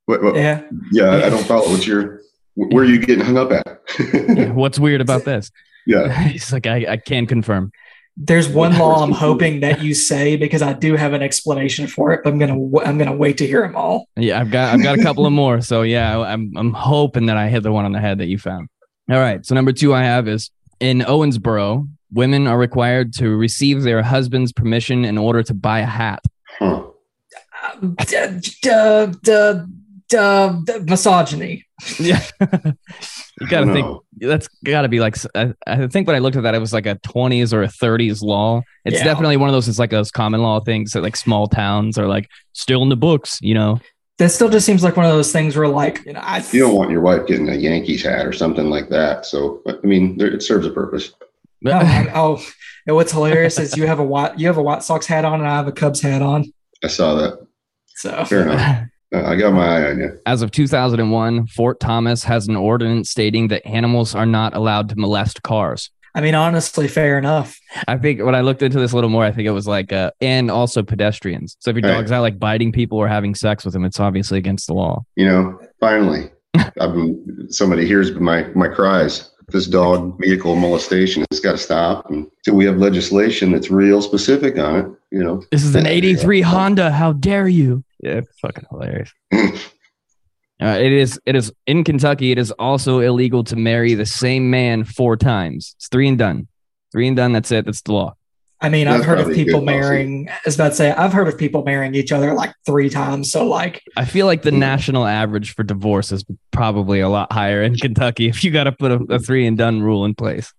What, 0.07 0.23
what, 0.23 0.37
yeah. 0.37 0.63
Yeah. 0.93 1.17
I 1.17 1.31
don't 1.31 1.45
follow. 1.45 1.69
What's 1.71 1.87
your, 1.87 2.21
where 2.55 2.85
are 2.85 2.87
you 2.87 2.99
getting 2.99 3.25
hung 3.25 3.37
up 3.37 3.53
at? 3.53 3.81
yeah, 3.99 4.51
what's 4.53 4.79
weird 4.79 5.01
about 5.01 5.25
this? 5.25 5.51
Yeah. 5.87 6.13
He's 6.25 6.53
like, 6.53 6.67
I, 6.67 6.93
I 6.93 6.97
can 6.97 7.27
confirm. 7.27 7.73
There's 8.17 8.49
one 8.49 8.77
law 8.77 9.03
I'm 9.03 9.13
hoping 9.13 9.61
that 9.61 9.81
you 9.83 9.95
say 9.95 10.37
because 10.37 10.63
I 10.63 10.73
do 10.73 10.97
have 10.97 11.13
an 11.13 11.23
explanation 11.23 11.87
for 11.87 12.13
it. 12.13 12.21
But 12.23 12.33
I'm 12.33 12.39
gonna 12.39 12.79
I'm 12.85 12.99
gonna 12.99 13.17
wait 13.17 13.39
to 13.39 13.47
hear 13.47 13.63
them 13.63 13.77
all. 13.77 14.07
Yeah, 14.17 14.41
I've 14.41 14.51
got 14.51 14.75
I've 14.75 14.83
got 14.83 14.99
a 14.99 15.03
couple 15.03 15.27
of 15.27 15.33
more. 15.33 15.61
So 15.61 15.83
yeah, 15.83 16.19
I'm 16.19 16.53
I'm 16.57 16.73
hoping 16.73 17.27
that 17.27 17.37
I 17.37 17.49
hit 17.49 17.63
the 17.63 17.73
one 17.73 17.85
on 17.85 17.93
the 17.93 18.01
head 18.01 18.19
that 18.19 18.27
you 18.27 18.39
found. 18.39 18.69
All 19.11 19.19
right. 19.19 19.45
So 19.45 19.55
number 19.55 19.73
two 19.73 19.95
I 19.95 20.03
have 20.05 20.29
is 20.29 20.51
in 20.81 21.01
Owensboro, 21.01 21.89
women 22.13 22.47
are 22.47 22.59
required 22.59 23.13
to 23.15 23.37
receive 23.37 23.83
their 23.83 24.03
husband's 24.03 24.53
permission 24.53 25.05
in 25.05 25.19
order 25.19 25.43
to 25.43 25.55
buy 25.55 25.81
a 25.81 25.87
hat. 25.87 26.23
Huh. 26.59 26.87
Uh, 30.13 30.61
misogyny. 30.85 31.65
Yeah. 31.99 32.23
you 33.41 33.47
got 33.49 33.65
to 33.65 33.73
think 33.73 34.01
that's 34.19 34.49
got 34.65 34.83
to 34.83 34.89
be 34.89 35.01
like, 35.01 35.17
I, 35.35 35.55
I, 35.67 35.87
think 35.87 36.07
when 36.07 36.17
I 36.17 36.19
looked 36.19 36.37
at 36.37 36.43
that, 36.43 36.55
it 36.55 36.59
was 36.59 36.73
like 36.73 36.87
a 36.87 36.97
20s 36.97 37.53
or 37.53 37.63
a 37.63 37.69
30s 37.69 38.23
law. 38.23 38.63
It's 38.85 38.99
yeah. 38.99 39.05
definitely 39.05 39.37
one 39.37 39.49
of 39.49 39.53
those, 39.53 39.69
it's 39.69 39.79
like 39.79 39.91
those 39.91 40.11
common 40.11 40.43
law 40.43 40.61
things 40.61 40.93
that 40.93 41.03
like 41.03 41.17
small 41.17 41.47
towns 41.47 41.99
are 41.99 42.07
like 42.07 42.29
still 42.53 42.83
in 42.83 42.89
the 42.89 42.97
books, 42.97 43.39
you 43.41 43.55
know? 43.55 43.81
That 44.19 44.31
still 44.31 44.51
just 44.51 44.67
seems 44.67 44.83
like 44.83 44.97
one 44.97 45.07
of 45.07 45.13
those 45.13 45.33
things 45.33 45.57
where, 45.57 45.67
like, 45.67 46.05
you 46.05 46.13
know, 46.13 46.21
I, 46.23 46.45
you 46.53 46.61
don't 46.61 46.75
want 46.75 46.91
your 46.91 47.01
wife 47.01 47.27
getting 47.27 47.49
a 47.49 47.55
Yankees 47.55 48.03
hat 48.03 48.27
or 48.27 48.35
something 48.35 48.69
like 48.69 48.91
that. 48.91 49.25
So, 49.25 49.63
I 49.67 49.87
mean, 49.87 50.21
it 50.21 50.43
serves 50.43 50.67
a 50.67 50.71
purpose. 50.71 51.13
oh, 51.67 52.07
oh, 52.15 52.47
and 52.87 52.97
what's 52.97 53.13
hilarious 53.13 53.59
is 53.59 53.79
you 53.79 53.87
have 53.87 53.99
a 53.99 54.05
White, 54.05 54.39
you 54.39 54.47
have 54.47 54.59
a 54.59 54.63
White 54.63 54.83
Sox 54.83 55.07
hat 55.07 55.25
on, 55.25 55.41
and 55.41 55.49
I 55.49 55.57
have 55.57 55.69
a 55.69 55.73
Cubs 55.73 56.03
hat 56.03 56.21
on. 56.21 56.53
I 56.85 56.89
saw 56.89 57.15
that. 57.15 57.47
So 57.97 58.25
fair 58.27 58.43
enough. 58.43 58.89
I 59.13 59.37
got 59.37 59.53
my 59.53 59.67
eye 59.67 59.91
on 59.91 59.99
you. 59.99 60.19
As 60.27 60.43
of 60.43 60.51
2001, 60.53 61.47
Fort 61.49 61.81
Thomas 61.81 62.23
has 62.25 62.47
an 62.49 62.57
ordinance 62.57 63.11
stating 63.11 63.49
that 63.49 63.67
animals 63.67 64.15
are 64.15 64.27
not 64.27 64.55
allowed 64.55 64.89
to 64.91 64.97
molest 64.99 65.43
cars. 65.43 65.91
I 66.15 66.21
mean, 66.21 66.35
honestly, 66.35 66.89
fair 66.89 67.19
enough. 67.19 67.59
I 67.87 67.97
think 67.97 68.21
when 68.23 68.35
I 68.35 68.41
looked 68.41 68.63
into 68.63 68.79
this 68.81 68.93
a 68.93 68.95
little 68.97 69.11
more, 69.11 69.25
I 69.25 69.31
think 69.31 69.47
it 69.47 69.53
was 69.53 69.67
like, 69.69 69.93
uh, 69.93 70.11
and 70.21 70.51
also 70.51 70.83
pedestrians. 70.83 71.57
So 71.61 71.71
if 71.71 71.77
your 71.77 71.89
Right. 71.89 71.97
dog's 71.99 72.11
out 72.13 72.23
like 72.23 72.39
biting 72.39 72.73
people 72.73 72.99
or 72.99 73.07
having 73.07 73.35
sex 73.35 73.65
with 73.65 73.75
them, 73.75 73.85
it's 73.85 74.01
obviously 74.01 74.39
against 74.39 74.67
the 74.67 74.75
law. 74.75 75.05
You 75.15 75.27
know, 75.27 75.61
finally, 75.79 76.31
I've 76.57 76.93
been, 76.95 77.47
somebody 77.51 77.87
hears 77.87 78.13
my 78.13 78.45
my 78.55 78.67
cries. 78.69 79.31
This 79.49 79.67
dog 79.67 80.17
vehicle 80.21 80.55
molestation 80.57 81.25
has 81.31 81.41
got 81.41 81.53
to 81.53 81.59
stop 81.59 82.09
until 82.11 82.55
we 82.55 82.65
have 82.67 82.77
legislation 82.79 83.51
that's 83.53 83.71
real 83.71 84.01
specific 84.03 84.59
on 84.59 84.77
it. 84.77 84.87
You 85.11 85.25
know, 85.25 85.43
This 85.51 85.65
is 85.65 85.75
an 85.75 85.87
83 85.87 86.41
Honda. 86.43 86.91
How 86.91 87.13
dare 87.13 87.49
you? 87.49 87.85
Yeah, 88.01 88.19
it's 88.19 88.39
fucking 88.41 88.65
hilarious. 88.71 89.13
Uh, 90.63 90.77
it 90.79 90.93
is. 90.93 91.19
It 91.25 91.35
is 91.35 91.51
in 91.67 91.85
Kentucky. 91.85 92.33
It 92.33 92.39
is 92.39 92.51
also 92.51 92.99
illegal 93.01 93.43
to 93.45 93.57
marry 93.57 93.95
the 93.95 94.05
same 94.05 94.51
man 94.51 94.85
four 94.85 95.17
times. 95.17 95.75
It's 95.79 95.89
three 95.89 96.07
and 96.07 96.19
done. 96.19 96.49
Three 96.93 97.09
and 97.09 97.17
done. 97.17 97.33
That's 97.33 97.51
it. 97.51 97.65
That's 97.65 97.81
the 97.81 97.93
law. 97.95 98.15
I 98.61 98.69
mean, 98.69 98.85
That's 98.85 99.01
I've 99.01 99.07
heard 99.07 99.21
of 99.21 99.29
people 99.29 99.61
good 99.61 99.67
policy. 99.67 99.81
marrying, 99.81 100.29
I 100.29 100.39
was 100.45 100.57
about 100.57 100.69
to 100.69 100.75
say, 100.75 100.91
I've 100.91 101.15
heard 101.15 101.29
of 101.29 101.39
people 101.39 101.65
marrying 101.65 101.95
each 101.95 102.13
other 102.13 102.35
like 102.35 102.53
three 102.67 102.91
times. 102.91 103.33
So, 103.33 103.47
like, 103.47 103.83
I 103.97 104.05
feel 104.05 104.27
like 104.27 104.43
the 104.43 104.51
national 104.53 105.07
average 105.07 105.55
for 105.55 105.63
divorce 105.63 106.13
is 106.13 106.27
probably 106.51 107.01
a 107.01 107.09
lot 107.09 107.33
higher 107.33 107.63
in 107.63 107.77
Kentucky. 107.77 108.29
If 108.29 108.45
you 108.45 108.51
got 108.51 108.65
to 108.65 108.73
put 108.73 108.93
a, 108.93 108.97
a 109.15 109.19
three 109.19 109.47
and 109.47 109.57
done 109.57 109.81
rule 109.81 110.05
in 110.05 110.15
place. 110.15 110.53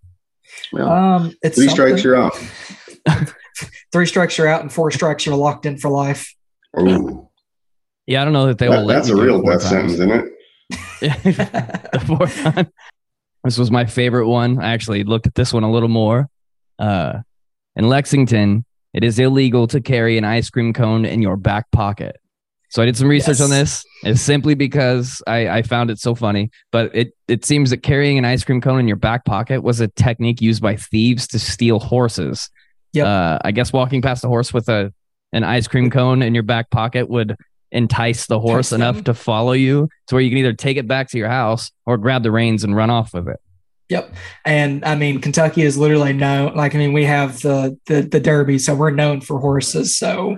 well, 0.73 0.89
um, 0.91 1.35
it's 1.43 1.57
three 1.57 1.69
strikes, 1.69 2.03
you're 2.03 2.15
out. 2.15 2.33
three 3.91 4.05
strikes 4.05 4.37
you're 4.37 4.47
out, 4.47 4.61
and 4.61 4.71
four 4.71 4.91
strikes 4.91 5.25
you're 5.25 5.35
locked 5.35 5.65
in 5.65 5.77
for 5.77 5.89
life. 5.89 6.33
Ooh, 6.79 7.27
Yeah, 8.07 8.21
I 8.21 8.23
don't 8.25 8.33
know 8.33 8.47
that 8.47 8.57
they 8.57 8.67
will. 8.69 8.77
that, 8.77 8.85
let 8.85 8.93
that's 8.95 9.09
you 9.09 9.19
a 9.19 9.23
real 9.23 9.41
four 9.41 9.51
death 9.53 9.61
times. 9.69 9.69
sentence, 9.69 9.93
isn't 9.93 10.11
it? 10.11 10.25
the 11.91 12.03
fourth 12.05 12.35
time. 12.37 12.71
This 13.43 13.57
was 13.57 13.71
my 13.71 13.85
favorite 13.85 14.27
one. 14.27 14.59
I 14.61 14.71
actually 14.73 15.03
looked 15.03 15.27
at 15.27 15.35
this 15.35 15.51
one 15.53 15.63
a 15.63 15.71
little 15.71 15.89
more. 15.89 16.29
Uh, 16.77 17.19
in 17.75 17.89
Lexington, 17.89 18.65
it 18.93 19.03
is 19.03 19.17
illegal 19.19 19.67
to 19.67 19.81
carry 19.81 20.17
an 20.17 20.23
ice 20.25 20.49
cream 20.49 20.73
cone 20.73 21.05
in 21.05 21.21
your 21.21 21.37
back 21.37 21.69
pocket. 21.71 22.17
So 22.69 22.81
I 22.81 22.85
did 22.85 22.95
some 22.95 23.07
research 23.09 23.39
Yes. 23.39 23.41
on 23.41 23.49
this. 23.49 23.85
It's 24.03 24.21
simply 24.21 24.53
because 24.53 25.21
I, 25.27 25.49
I 25.49 25.61
found 25.61 25.89
it 25.91 25.99
so 25.99 26.15
funny. 26.15 26.51
But 26.71 26.95
it, 26.95 27.13
it 27.27 27.43
seems 27.43 27.71
that 27.71 27.77
carrying 27.83 28.17
an 28.17 28.23
ice 28.25 28.43
cream 28.45 28.61
cone 28.61 28.79
in 28.79 28.87
your 28.87 28.95
back 28.95 29.25
pocket 29.25 29.61
was 29.61 29.81
a 29.81 29.87
technique 29.89 30.39
used 30.41 30.61
by 30.61 30.75
thieves 30.77 31.27
to 31.29 31.39
steal 31.39 31.79
horses. 31.79 32.49
Yep. 32.93 33.07
Uh, 33.07 33.39
I 33.43 33.51
guess 33.51 33.71
walking 33.71 34.01
past 34.01 34.23
a 34.23 34.27
horse 34.27 34.53
with 34.53 34.69
a 34.69 34.93
an 35.33 35.43
ice 35.43 35.67
cream 35.67 35.89
cone 35.89 36.21
in 36.21 36.33
your 36.33 36.43
back 36.43 36.69
pocket 36.69 37.09
would 37.09 37.37
entice 37.71 38.25
the 38.25 38.39
horse 38.39 38.73
enough 38.73 38.95
them. 38.95 39.05
to 39.05 39.13
follow 39.13 39.53
you 39.53 39.87
to 40.07 40.15
where 40.15 40.21
you 40.21 40.29
can 40.29 40.37
either 40.37 40.53
take 40.53 40.75
it 40.75 40.87
back 40.87 41.09
to 41.09 41.17
your 41.17 41.29
house 41.29 41.71
or 41.85 41.97
grab 41.97 42.21
the 42.21 42.31
reins 42.31 42.65
and 42.65 42.75
run 42.75 42.89
off 42.89 43.13
with 43.13 43.29
it. 43.29 43.39
Yep. 43.89 44.13
And 44.45 44.85
I 44.85 44.95
mean, 44.95 45.19
Kentucky 45.19 45.63
is 45.63 45.77
literally 45.77 46.13
known. 46.13 46.55
Like, 46.55 46.75
I 46.75 46.77
mean, 46.77 46.93
we 46.93 47.05
have 47.05 47.41
the 47.41 47.77
the 47.87 48.01
the 48.01 48.19
Derby, 48.19 48.57
so 48.57 48.73
we're 48.75 48.91
known 48.91 49.21
for 49.21 49.39
horses. 49.39 49.97
So 49.97 50.37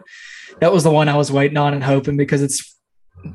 that 0.60 0.72
was 0.72 0.84
the 0.84 0.92
one 0.92 1.10
I 1.10 1.18
was 1.18 1.32
waiting 1.32 1.58
on 1.58 1.74
and 1.74 1.84
hoping 1.84 2.18
because 2.18 2.42
it's 2.42 2.78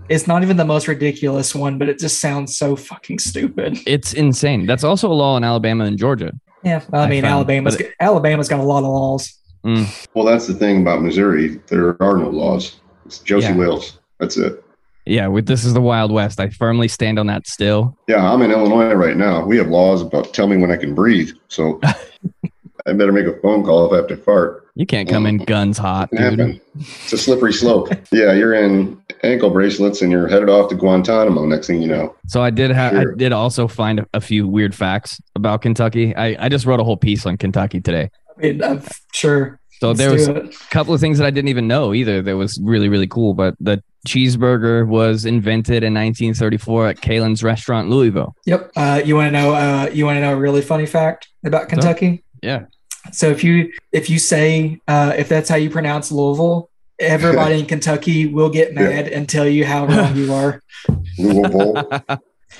it's 0.08 0.26
not 0.26 0.42
even 0.42 0.56
the 0.56 0.64
most 0.64 0.88
ridiculous 0.88 1.54
one, 1.54 1.78
but 1.78 1.88
it 1.88 1.98
just 1.98 2.20
sounds 2.20 2.56
so 2.56 2.76
fucking 2.76 3.20
stupid. 3.20 3.78
It's 3.86 4.12
insane. 4.12 4.66
That's 4.66 4.84
also 4.84 5.10
a 5.10 5.14
law 5.14 5.36
in 5.36 5.44
Alabama 5.44 5.84
and 5.84 5.96
Georgia. 5.98 6.32
Yeah, 6.62 6.82
I 6.92 6.98
I 6.98 7.08
mean, 7.08 7.22
found- 7.22 7.32
Alabama's 7.34 7.76
but 7.76 7.86
Alabama's 8.00 8.48
got 8.48 8.60
a 8.60 8.64
lot 8.64 8.78
of 8.78 8.90
laws. 8.90 9.34
Mm. 9.64 10.06
Well, 10.14 10.24
that's 10.24 10.46
the 10.46 10.54
thing 10.54 10.82
about 10.82 11.02
Missouri. 11.02 11.60
There 11.66 12.00
are 12.02 12.16
no 12.16 12.30
laws. 12.30 12.76
It's 13.06 13.18
Josey 13.18 13.48
Yeah. 13.48 13.56
Wales. 13.56 13.98
That's 14.18 14.36
it. 14.36 14.62
Yeah, 15.04 15.26
with 15.28 15.46
this 15.46 15.64
is 15.64 15.72
the 15.72 15.80
Wild 15.80 16.12
West. 16.12 16.38
I 16.38 16.50
firmly 16.50 16.86
stand 16.86 17.18
on 17.18 17.26
that 17.28 17.46
still. 17.46 17.96
Yeah, 18.08 18.30
I'm 18.30 18.42
in 18.42 18.50
Illinois 18.50 18.92
right 18.92 19.16
now. 19.16 19.44
We 19.44 19.56
have 19.56 19.68
laws 19.68 20.02
about 20.02 20.34
tell 20.34 20.46
me 20.46 20.58
when 20.58 20.70
I 20.70 20.76
can 20.76 20.94
breathe. 20.94 21.30
So 21.48 21.80
I 22.86 22.92
better 22.92 23.12
make 23.12 23.26
a 23.26 23.38
phone 23.40 23.64
call 23.64 23.86
if 23.86 23.92
I 23.92 23.96
have 23.96 24.06
to 24.08 24.16
fart. 24.16 24.68
You 24.74 24.86
can't 24.86 25.08
come 25.08 25.26
in 25.26 25.40
mm. 25.40 25.46
guns 25.46 25.78
hot, 25.78 26.10
dude. 26.10 26.20
happen. 26.20 26.60
It's 26.78 27.12
a 27.12 27.18
slippery 27.18 27.52
slope. 27.52 27.88
yeah, 28.12 28.32
you're 28.32 28.54
in 28.54 29.00
ankle 29.22 29.50
bracelets 29.50 30.02
and 30.02 30.10
you're 30.12 30.28
headed 30.28 30.48
off 30.48 30.68
to 30.70 30.74
Guantanamo. 30.74 31.44
Next 31.46 31.66
thing 31.66 31.82
you 31.82 31.88
know. 31.88 32.14
So 32.26 32.42
I 32.42 32.50
did 32.50 32.70
have 32.70 32.92
Sure. 32.92 33.12
I 33.12 33.16
did 33.16 33.32
also 33.32 33.68
find 33.68 34.00
a, 34.00 34.06
a 34.14 34.20
few 34.20 34.46
weird 34.46 34.74
facts 34.74 35.20
about 35.34 35.62
Kentucky. 35.62 36.14
I, 36.14 36.46
I 36.46 36.48
just 36.48 36.66
wrote 36.66 36.80
a 36.80 36.84
whole 36.84 36.96
piece 36.96 37.26
on 37.26 37.36
Kentucky 37.36 37.80
today. 37.80 38.10
I 38.36 38.40
mean, 38.40 38.62
I'm 38.62 38.82
sure. 39.12 39.58
So 39.80 39.88
Let's 39.88 39.98
there 39.98 40.10
was 40.12 40.26
do 40.26 40.36
a 40.36 40.48
couple 40.70 40.92
of 40.92 41.00
things 41.00 41.18
that 41.18 41.26
I 41.26 41.30
didn't 41.30 41.48
even 41.48 41.68
know 41.68 41.94
either 41.94 42.20
that 42.22 42.36
was 42.36 42.58
really, 42.62 42.88
really 42.88 43.06
cool. 43.06 43.34
But 43.34 43.54
the 43.60 43.82
cheeseburger 44.08 44.86
was 44.86 45.24
invented 45.24 45.84
in 45.84 45.94
1934 45.94 46.88
at 46.88 46.96
Kaelin's 46.96 47.44
restaurant 47.44 47.88
Louisville. 47.88 48.34
Yep. 48.46 48.72
Uh, 48.76 49.02
you 49.04 49.14
want 49.14 49.28
to 49.28 49.30
know? 49.30 49.54
Uh, 49.54 49.90
you 49.92 50.04
want 50.04 50.16
to 50.16 50.20
know 50.20 50.32
a 50.32 50.36
really 50.36 50.62
funny 50.62 50.86
fact 50.86 51.28
about 51.44 51.68
Kentucky? 51.68 52.24
Yeah. 52.42 52.66
So 53.12 53.28
if 53.28 53.44
you 53.44 53.72
if 53.92 54.10
you 54.10 54.18
say 54.18 54.80
uh, 54.88 55.14
if 55.16 55.28
that's 55.28 55.48
how 55.48 55.56
you 55.56 55.70
pronounce 55.70 56.10
Louisville, 56.10 56.70
everybody 57.00 57.60
in 57.60 57.66
Kentucky 57.72 58.26
will 58.26 58.50
get 58.50 58.72
Yeah. 58.72 58.82
mad 58.82 59.08
and 59.08 59.28
tell 59.28 59.46
you 59.46 59.64
how 59.64 59.86
wrong 59.86 60.16
you 60.16 60.32
are. 60.32 60.62
Louisville. 61.18 61.76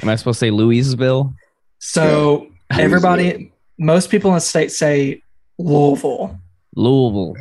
Am 0.03 0.09
I 0.09 0.17
supposed 0.17 0.39
to 0.39 0.47
say 0.47 0.51
Louisville? 0.51 1.35
So 1.79 2.49
everybody, 2.71 3.53
most 3.79 4.11
people 4.11 4.31
in 4.31 4.35
the 4.37 4.41
state 4.41 4.71
say 4.71 5.23
Louisville. 5.59 6.39
Louisville. 6.77 7.35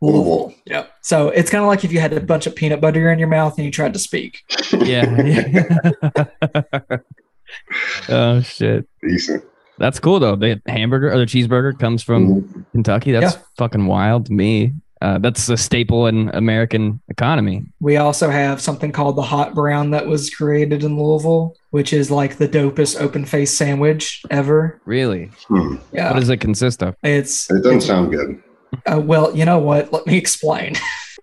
Louisville. 0.00 0.54
Yep. 0.66 0.90
So 1.02 1.28
it's 1.30 1.50
kind 1.50 1.62
of 1.64 1.68
like 1.68 1.84
if 1.84 1.90
you 1.92 1.98
had 2.00 2.12
a 2.12 2.20
bunch 2.20 2.46
of 2.46 2.54
peanut 2.54 2.80
butter 2.80 3.10
in 3.10 3.18
your 3.18 3.28
mouth 3.28 3.56
and 3.58 3.64
you 3.64 3.70
tried 3.72 3.92
to 3.94 3.98
speak. 3.98 4.38
Yeah. 4.72 5.04
oh 8.08 8.40
shit. 8.42 8.86
Decent. 9.02 9.44
That's 9.78 10.00
cool 10.00 10.20
though. 10.20 10.36
The 10.36 10.60
hamburger 10.66 11.12
or 11.12 11.18
the 11.18 11.24
cheeseburger 11.26 11.78
comes 11.78 12.02
from 12.02 12.42
Mhm. 12.42 12.66
Kentucky. 12.72 13.12
That's 13.12 13.34
Yeah. 13.36 13.42
fucking 13.58 13.86
wild 13.86 14.26
to 14.26 14.32
me. 14.32 14.72
Uh, 15.00 15.18
that's 15.18 15.48
a 15.48 15.56
staple 15.56 16.06
in 16.06 16.28
American 16.30 17.00
economy. 17.08 17.64
We 17.80 17.96
also 17.96 18.30
have 18.30 18.60
something 18.60 18.92
called 18.92 19.16
the 19.16 19.22
hot 19.22 19.54
brown 19.54 19.90
that 19.90 20.06
was 20.06 20.30
created 20.30 20.82
in 20.82 20.96
Louisville, 20.96 21.56
which 21.70 21.92
is 21.92 22.10
like 22.10 22.36
the 22.36 22.48
dopest 22.48 23.00
open 23.00 23.24
face 23.24 23.56
sandwich 23.56 24.22
ever. 24.30 24.80
Really? 24.84 25.30
Hmm. 25.46 25.76
Yeah. 25.92 26.12
What 26.12 26.20
does 26.20 26.28
it 26.28 26.38
consist 26.38 26.82
of? 26.82 26.96
it's 27.02 27.50
It 27.50 27.62
doesn't 27.62 27.76
it's 27.76 27.86
sound 27.86 28.10
good. 28.10 28.42
Uh, 28.86 29.00
well, 29.00 29.34
you 29.36 29.44
know 29.44 29.58
what? 29.58 29.92
Let 29.92 30.06
me 30.06 30.16
explain. 30.18 30.74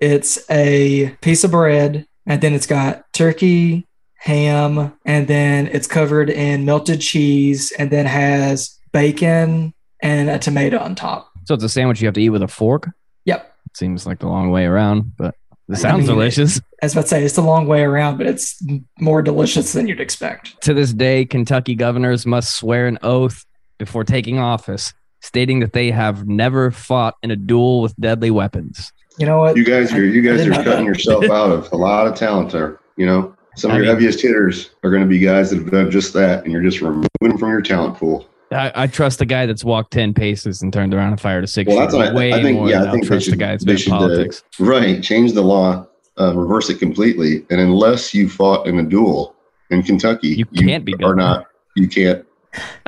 It's 0.01 0.39
a 0.50 1.15
piece 1.22 1.44
of 1.44 1.51
bread, 1.51 2.05
and 2.25 2.41
then 2.41 2.53
it's 2.53 2.67
got 2.67 3.05
turkey, 3.13 3.88
ham, 4.15 4.94
and 5.05 5.27
then 5.27 5.67
it's 5.67 5.88
covered 5.88 6.29
in 6.29 6.65
melted 6.65 7.01
cheese, 7.01 7.72
and 7.77 7.91
then 7.91 8.05
has 8.05 8.77
bacon 8.91 9.74
and 10.01 10.29
a 10.29 10.39
tomato 10.39 10.79
on 10.79 10.96
top. 10.96 11.32
So 11.46 11.53
it's 11.53 11.63
a 11.63 11.70
sandwich 11.70 12.01
you 12.01 12.08
have 12.08 12.15
to 12.15 12.22
eat 12.22 12.29
with 12.29 12.41
a 12.41 12.48
fork. 12.48 12.89
Yep. 13.25 13.54
Seems 13.74 14.05
like 14.05 14.19
the 14.19 14.27
long 14.27 14.51
way 14.51 14.65
around, 14.65 15.15
but 15.17 15.36
it 15.67 15.74
I 15.74 15.75
sounds 15.75 16.00
mean, 16.07 16.07
delicious. 16.07 16.62
As 16.81 16.95
I 16.95 17.00
would 17.00 17.07
say, 17.07 17.24
it's 17.24 17.38
a 17.38 17.41
long 17.41 17.67
way 17.67 17.81
around, 17.81 18.17
but 18.17 18.27
it's 18.27 18.62
more 19.00 19.22
delicious 19.22 19.74
than 19.74 19.88
you'd 19.88 20.00
expect. 20.00 20.62
To 20.62 20.74
this 20.74 20.93
day, 20.93 21.25
Kentucky 21.25 21.75
governors 21.75 22.25
must 22.25 22.55
swear 22.55 22.88
an 22.88 23.00
oath 23.01 23.43
before 23.77 24.03
taking 24.03 24.39
office, 24.39 24.93
stating 25.22 25.60
that 25.60 25.74
they 25.74 25.91
have 25.91 26.27
never 26.27 26.72
fought 26.72 27.15
in 27.24 27.31
a 27.31 27.36
duel 27.36 27.81
with 27.81 27.95
deadly 28.00 28.31
weapons. 28.31 28.93
You 29.17 29.25
know 29.25 29.39
what? 29.39 29.57
You 29.57 29.65
guys 29.65 29.91
are 29.93 30.05
you 30.05 30.22
guys 30.22 30.45
are 30.45 30.63
cutting 30.63 30.86
yourself 30.86 31.25
out 31.25 31.51
of 31.51 31.72
a 31.72 31.77
lot 31.77 32.07
of 32.07 32.15
talent 32.15 32.51
there. 32.51 32.79
You 32.98 33.05
know, 33.05 33.36
some 33.55 33.72
of 33.72 33.75
I 33.75 33.77
your 33.79 33.86
mean- 33.88 33.95
heaviest 33.95 34.22
hitters 34.22 34.69
are 34.84 34.89
going 34.91 35.03
to 35.03 35.07
be 35.10 35.19
guys 35.19 35.50
that 35.50 35.60
have 35.60 35.72
done 35.72 35.89
just 35.89 36.13
that, 36.13 36.43
and 36.43 36.51
you're 36.51 36.62
just 36.62 36.81
removing 36.81 37.07
them 37.22 37.38
from 37.38 37.50
your 37.50 37.62
talent 37.62 37.98
pool. 37.98 38.27
I, 38.55 38.71
I 38.83 38.88
trust 38.88 39.19
the 39.19 39.25
guy 39.25 39.45
that's 39.45 39.63
walked 39.63 39.91
10 39.91 40.13
paces 40.13 40.62
and 40.62 40.71
turned 40.74 40.93
around 40.93 41.09
and 41.09 41.21
fired 41.21 41.43
a 41.43 41.47
six 41.47 41.67
Well, 41.67 41.77
that's 41.79 41.93
what 41.93 42.07
I- 42.09 42.13
way 42.13 42.33
I 42.33 42.41
think- 42.41 42.69
yeah, 42.69 42.83
I 42.83 42.91
think 42.91 43.03
they 43.03 43.07
trust 43.09 43.29
the 43.29 43.35
guy 43.35 43.47
that's 43.51 43.63
they 43.63 43.74
been 43.74 43.75
in 43.75 43.81
should, 43.81 43.93
uh, 43.93 43.97
politics. 44.00 44.43
Right, 44.59 45.01
change 45.03 45.33
the 45.33 45.41
law, 45.43 45.85
uh, 46.19 46.33
reverse 46.35 46.69
it 46.69 46.79
completely, 46.79 47.45
and 47.50 47.59
unless 47.59 48.13
you 48.13 48.29
fought 48.29 48.67
in 48.67 48.79
a 48.79 48.83
duel 48.83 49.35
in 49.69 49.83
Kentucky, 49.83 50.29
You 50.29 50.45
can't 50.45 50.85
be 50.85 50.93
are 50.95 50.97
governor. 50.97 51.15
not. 51.21 51.45
You 51.75 51.88
can't 51.88 52.25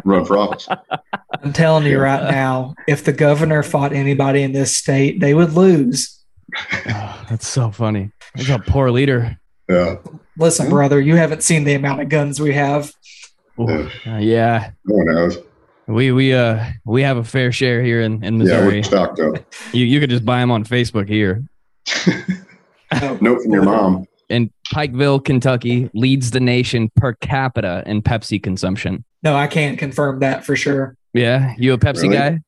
run 0.06 0.24
for 0.26 0.38
office. 0.38 0.68
I'm 1.44 1.52
telling 1.54 1.86
you 1.86 2.00
right 2.00 2.32
now, 2.32 2.74
if 2.88 3.04
the 3.04 3.12
governor 3.14 3.64
fought 3.64 3.92
anybody 3.94 4.42
in 4.44 4.54
this 4.54 4.76
state, 4.78 5.20
they 5.20 5.34
would 5.34 5.54
lose. 5.54 6.18
Oh, 6.88 7.26
that's 7.30 7.48
so 7.48 7.72
funny. 7.72 8.12
He's 8.36 8.50
a 8.50 8.60
poor 8.60 8.92
leader. 8.92 9.38
Yeah, 9.70 9.98
Listen, 10.38 10.70
brother, 10.70 11.02
you 11.02 11.16
haven't 11.18 11.44
seen 11.44 11.64
the 11.66 11.74
amount 11.74 12.00
of 12.00 12.08
guns 12.10 12.40
we 12.40 12.54
have. 12.54 12.94
Ooh, 13.60 13.90
uh, 14.06 14.18
yeah, 14.20 14.70
no 14.86 14.96
one 14.96 15.06
knows. 15.08 15.38
We 15.88 16.12
we 16.12 16.34
uh 16.34 16.64
we 16.86 17.02
have 17.04 17.18
a 17.18 17.24
fair 17.24 17.52
share 17.52 17.82
here 17.82 18.02
in, 18.02 18.24
in 18.24 18.38
Missouri. 18.38 18.58
Yeah, 18.58 18.62
Missouri. 18.62 18.78
we're 18.80 18.84
stocked 18.84 19.20
up. 19.20 19.54
you 19.74 19.86
you 19.86 20.00
could 20.00 20.10
just 20.10 20.26
buy 20.26 20.40
them 20.40 20.52
on 20.52 20.64
Facebook 20.66 21.08
here. 21.08 21.44
Note 23.22 23.42
from 23.44 23.52
your 23.52 23.64
mom. 23.64 24.06
And 24.30 24.50
Pikeville, 24.74 25.24
Kentucky, 25.24 25.90
leads 25.94 26.32
the 26.32 26.40
nation 26.42 26.90
per 26.96 27.14
capita 27.14 27.84
in 27.86 28.02
Pepsi 28.02 28.42
consumption. 28.44 29.06
No, 29.24 29.36
I 29.36 29.48
can't 29.48 29.80
confirm 29.80 30.20
that 30.20 30.46
for 30.46 30.56
sure. 30.56 30.96
Yeah, 31.14 31.54
you 31.58 31.74
a 31.74 31.78
Pepsi 31.78 32.04
Really? 32.04 32.18
guy? 32.18 32.40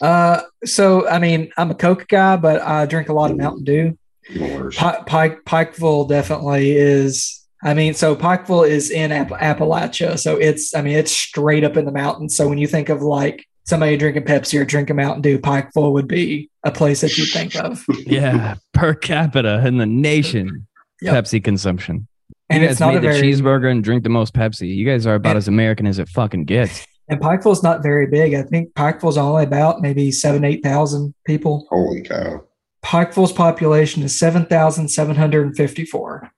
Uh, 0.00 0.42
so 0.64 1.06
I 1.08 1.18
mean, 1.18 1.50
I'm 1.56 1.70
a 1.70 1.74
Coke 1.74 2.06
guy, 2.08 2.36
but 2.36 2.60
I 2.62 2.86
drink 2.86 3.08
a 3.08 3.12
lot 3.12 3.30
of 3.30 3.36
Mountain 3.36 3.64
Dew. 3.64 3.98
Even 4.30 4.70
Pike 4.72 5.44
Pikeville 5.44 6.08
definitely 6.08 6.72
is. 6.72 7.45
I 7.66 7.74
mean, 7.74 7.94
so 7.94 8.14
Pikeville 8.16 8.68
is 8.68 8.90
in 8.90 9.10
App- 9.12 9.28
Appalachia, 9.30 10.18
so 10.18 10.36
it's. 10.36 10.74
I 10.74 10.80
mean, 10.82 10.96
it's 10.96 11.10
straight 11.12 11.64
up 11.64 11.76
in 11.76 11.84
the 11.84 11.92
mountains. 11.92 12.36
So 12.36 12.48
when 12.48 12.58
you 12.58 12.66
think 12.66 12.88
of 12.88 13.02
like 13.02 13.44
somebody 13.64 13.96
drinking 13.96 14.22
Pepsi 14.22 14.60
or 14.60 14.64
drinking 14.64 14.96
Mountain 14.96 15.22
Dew, 15.22 15.38
Pikeville 15.38 15.92
would 15.92 16.06
be 16.06 16.48
a 16.62 16.70
place 16.70 17.00
that 17.00 17.18
you'd 17.18 17.28
think 17.30 17.56
of. 17.56 17.84
yeah, 18.06 18.54
per 18.72 18.94
capita 18.94 19.66
in 19.66 19.78
the 19.78 19.86
nation, 19.86 20.66
Yep. 21.02 21.24
Pepsi 21.24 21.42
consumption. 21.44 22.06
And 22.48 22.62
you 22.62 22.68
it's 22.68 22.78
guys 22.78 22.80
not 22.80 22.94
made 22.94 22.98
a 22.98 23.00
the 23.00 23.20
very 23.20 23.20
cheeseburger 23.32 23.70
and 23.70 23.82
drink 23.82 24.04
the 24.04 24.08
most 24.08 24.32
Pepsi. 24.32 24.74
You 24.74 24.86
guys 24.86 25.04
are 25.06 25.16
about 25.16 25.30
And- 25.30 25.38
as 25.38 25.48
American 25.48 25.86
as 25.88 25.98
it 25.98 26.08
fucking 26.08 26.44
gets. 26.44 26.86
and 27.08 27.20
Pikeville's 27.20 27.62
not 27.64 27.82
very 27.82 28.06
big. 28.06 28.34
I 28.34 28.42
think 28.42 28.72
Pikeville's 28.74 29.16
only 29.18 29.42
about 29.42 29.80
maybe 29.82 30.12
seven, 30.12 30.44
eight 30.44 30.62
thousand 30.62 31.14
people. 31.26 31.66
Holy 31.70 32.02
cow. 32.02 32.44
Pikeville's 32.84 33.32
population 33.32 34.04
is 34.04 34.16
seven 34.16 34.46
thousand 34.46 34.88
seven 34.88 35.16
hundred 35.16 35.44
and 35.46 35.56
fifty-four. 35.56 36.30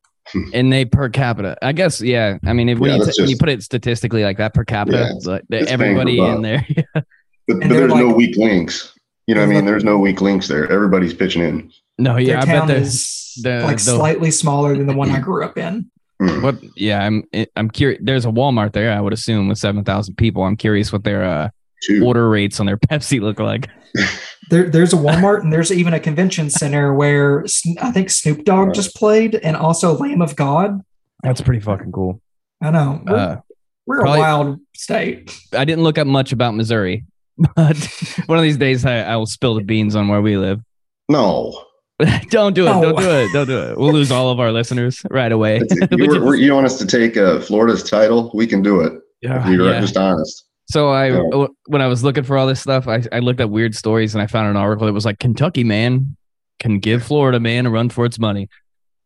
And 0.54 0.72
they 0.72 0.84
per 0.84 1.08
capita. 1.08 1.56
I 1.62 1.72
guess, 1.72 2.00
yeah. 2.00 2.38
I 2.44 2.52
mean, 2.52 2.68
if 2.68 2.78
when, 2.78 2.90
Yeah, 2.90 2.96
you, 2.98 3.04
that's 3.04 3.16
t- 3.16 3.22
when 3.22 3.30
you 3.30 3.36
put 3.36 3.48
it 3.48 3.62
statistically 3.62 4.24
like 4.24 4.36
that 4.38 4.54
per 4.54 4.64
capita, 4.64 4.98
Yeah, 4.98 5.12
it's 5.16 5.26
like 5.26 5.42
it's 5.50 5.70
everybody 5.70 6.18
in 6.20 6.42
there. 6.42 6.66
But, 6.94 7.04
but 7.46 7.62
And 7.62 7.70
they're 7.70 7.80
there's 7.88 7.94
no 7.94 8.08
weak 8.12 8.36
links. 8.36 8.94
You 9.26 9.34
know 9.34 9.40
what 9.40 9.50
I 9.50 9.54
mean? 9.54 9.64
There's 9.64 9.84
no 9.84 9.98
weak 9.98 10.20
links 10.20 10.48
there. 10.48 10.70
Everybody's 10.70 11.14
pitching 11.14 11.42
in. 11.42 11.72
no, 11.98 12.12
Their 12.14 12.20
yeah, 12.22 12.40
I 12.42 12.44
bet 12.44 12.54
town 12.58 12.68
there's 12.68 12.94
is 12.94 13.40
the- 13.42 13.60
like 13.62 13.76
the- 13.76 13.82
slightly 13.96 14.30
smaller 14.30 14.76
than 14.76 14.86
the 14.86 14.92
one 14.94 15.10
I 15.10 15.18
grew 15.28 15.44
up 15.44 15.56
in. 15.56 15.90
Hmm. 16.20 16.42
what 16.42 16.56
yeah, 16.76 17.04
I'm 17.06 17.22
I'm 17.54 17.70
curious. 17.70 18.00
There's 18.02 18.24
a 18.24 18.28
Walmart 18.28 18.72
there, 18.72 18.92
I 18.92 19.00
would 19.00 19.12
assume, 19.12 19.46
with 19.48 19.56
seven 19.58 19.84
thousand 19.84 20.16
people. 20.16 20.42
I'm 20.42 20.56
curious 20.56 20.92
what 20.92 21.04
their 21.04 21.22
uh, 21.24 21.48
Two. 21.82 22.04
order 22.04 22.28
rates 22.28 22.60
on 22.60 22.66
their 22.66 22.76
Pepsi 22.90 23.20
look 23.20 23.38
like. 23.40 23.68
There, 24.50 24.68
there's 24.68 24.92
a 24.92 24.96
Walmart 24.96 25.42
and 25.42 25.52
there's 25.52 25.70
even 25.72 25.94
a 25.94 26.00
convention 26.00 26.50
center 26.50 26.94
where 26.94 27.44
I 27.80 27.90
think 27.90 28.10
Snoop 28.10 28.44
Dogg 28.44 28.74
just 28.74 28.94
played, 28.96 29.34
and 29.36 29.56
also 29.56 29.96
Lamb 29.96 30.22
of 30.22 30.36
God. 30.36 30.80
That's 31.22 31.40
pretty 31.40 31.60
fucking 31.60 31.92
cool. 31.92 32.20
I 32.62 32.70
know 32.70 33.02
we're, 33.06 33.16
Uh, 33.16 33.40
we're 33.86 34.00
probably- 34.00 34.18
a 34.18 34.22
wild 34.22 34.60
state. 34.74 35.38
I 35.52 35.64
didn't 35.64 35.84
look 35.84 35.98
up 35.98 36.06
much 36.06 36.32
about 36.32 36.54
Missouri, 36.54 37.04
but 37.56 37.76
one 38.26 38.38
of 38.38 38.42
these 38.42 38.56
days 38.56 38.84
I, 38.84 39.00
I 39.00 39.16
will 39.16 39.26
spill 39.26 39.54
the 39.54 39.62
beans 39.64 39.94
on 39.96 40.08
where 40.08 40.20
we 40.22 40.36
live. 40.36 40.60
No. 41.08 41.64
don't 42.30 42.54
do 42.54 42.62
it. 42.66 42.70
No. 42.70 42.82
Don't 42.82 42.96
do 42.98 43.10
it. 43.10 43.32
Don't 43.32 43.46
do 43.46 43.58
it. 43.60 43.78
We'll 43.78 43.92
lose 43.92 44.10
all 44.12 44.30
of 44.30 44.38
our 44.40 44.52
listeners 44.52 45.02
right 45.10 45.32
away. 45.32 45.60
You, 45.90 46.06
were- 46.08 46.20
were- 46.24 46.36
you 46.36 46.54
want 46.54 46.66
us 46.66 46.78
to 46.78 46.86
take 46.86 47.16
uh, 47.16 47.40
Florida's 47.40 47.82
title? 47.82 48.30
We 48.34 48.46
can 48.46 48.62
do 48.62 48.80
it. 48.80 48.92
Yeah, 49.20 49.44
If 49.46 49.52
you're 49.52 49.68
yeah. 49.72 49.80
just 49.80 49.96
honest. 49.96 50.44
So 50.70 50.90
I, 50.90 51.08
Yeah. 51.10 51.46
when 51.66 51.80
I 51.82 51.86
was 51.86 52.04
looking 52.04 52.24
for 52.24 52.36
all 52.36 52.46
this 52.46 52.60
stuff, 52.60 52.86
I, 52.88 53.02
I 53.10 53.20
looked 53.20 53.40
at 53.40 53.48
weird 53.50 53.74
stories 53.74 54.14
and 54.14 54.22
I 54.22 54.26
found 54.26 54.48
an 54.48 54.56
article 54.56 54.86
that 54.86 54.92
was 54.92 55.04
like 55.04 55.18
Kentucky 55.18 55.64
man 55.64 56.16
can 56.60 56.78
give 56.78 57.02
Florida 57.02 57.40
man 57.40 57.66
a 57.66 57.70
run 57.70 57.88
for 57.88 58.04
its 58.04 58.18
money, 58.18 58.48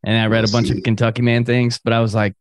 and 0.05 0.17
I 0.19 0.27
read 0.27 0.45
a 0.49 0.51
bunch 0.51 0.71
of 0.71 0.83
Kentucky 0.83 1.21
man 1.23 1.45
things, 1.45 1.79
but 1.83 1.93
I 1.93 2.01
was 2.01 2.15
like, 2.15 2.35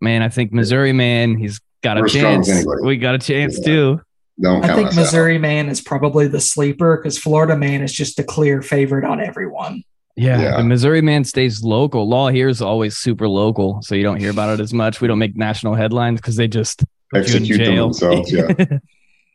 man, 0.00 0.22
I 0.22 0.28
think 0.28 0.52
Missouri 0.52 0.92
man, 0.92 1.36
he's 1.36 1.60
got 1.82 1.96
a 1.98 2.00
We're 2.00 2.06
as 2.06 2.12
strong 2.12 2.40
as 2.40 2.46
chance. 2.46 2.66
We 2.84 2.96
got 2.96 3.14
a 3.14 3.18
chance 3.18 3.58
Yeah. 3.58 3.64
too. 3.64 4.00
Don't 4.40 4.64
I 4.64 4.74
think 4.74 4.88
us 4.88 4.96
out. 4.96 5.00
Missouri 5.02 5.36
man 5.38 5.68
is 5.68 5.80
probably 5.80 6.26
the 6.28 6.40
sleeper 6.40 6.96
because 6.96 7.18
Florida 7.18 7.56
man 7.56 7.82
is 7.82 7.92
just 7.92 8.18
a 8.18 8.24
clear 8.24 8.62
favorite 8.62 9.04
on 9.04 9.20
everyone. 9.20 9.82
Yeah, 10.16 10.40
Yeah. 10.40 10.56
the 10.58 10.64
Missouri 10.64 11.02
man 11.02 11.24
stays 11.24 11.62
local. 11.62 12.08
Law 12.08 12.28
here 12.30 12.48
is 12.48 12.62
always 12.62 12.96
super 12.96 13.28
local, 13.28 13.82
so 13.82 13.94
you 13.94 14.02
don't 14.04 14.18
hear 14.20 14.30
about 14.30 14.58
it 14.58 14.62
as 14.62 14.72
much. 14.72 15.00
We 15.00 15.08
don't 15.08 15.18
make 15.18 15.36
national 15.36 15.74
headlines 15.74 16.20
because 16.20 16.36
they 16.36 16.48
just 16.48 16.82
put 16.82 16.86
you 16.86 16.86
in 16.86 17.01
Execute 17.14 17.58
them 17.58 17.76
themselves, 17.76 18.32
yeah. 18.32 18.48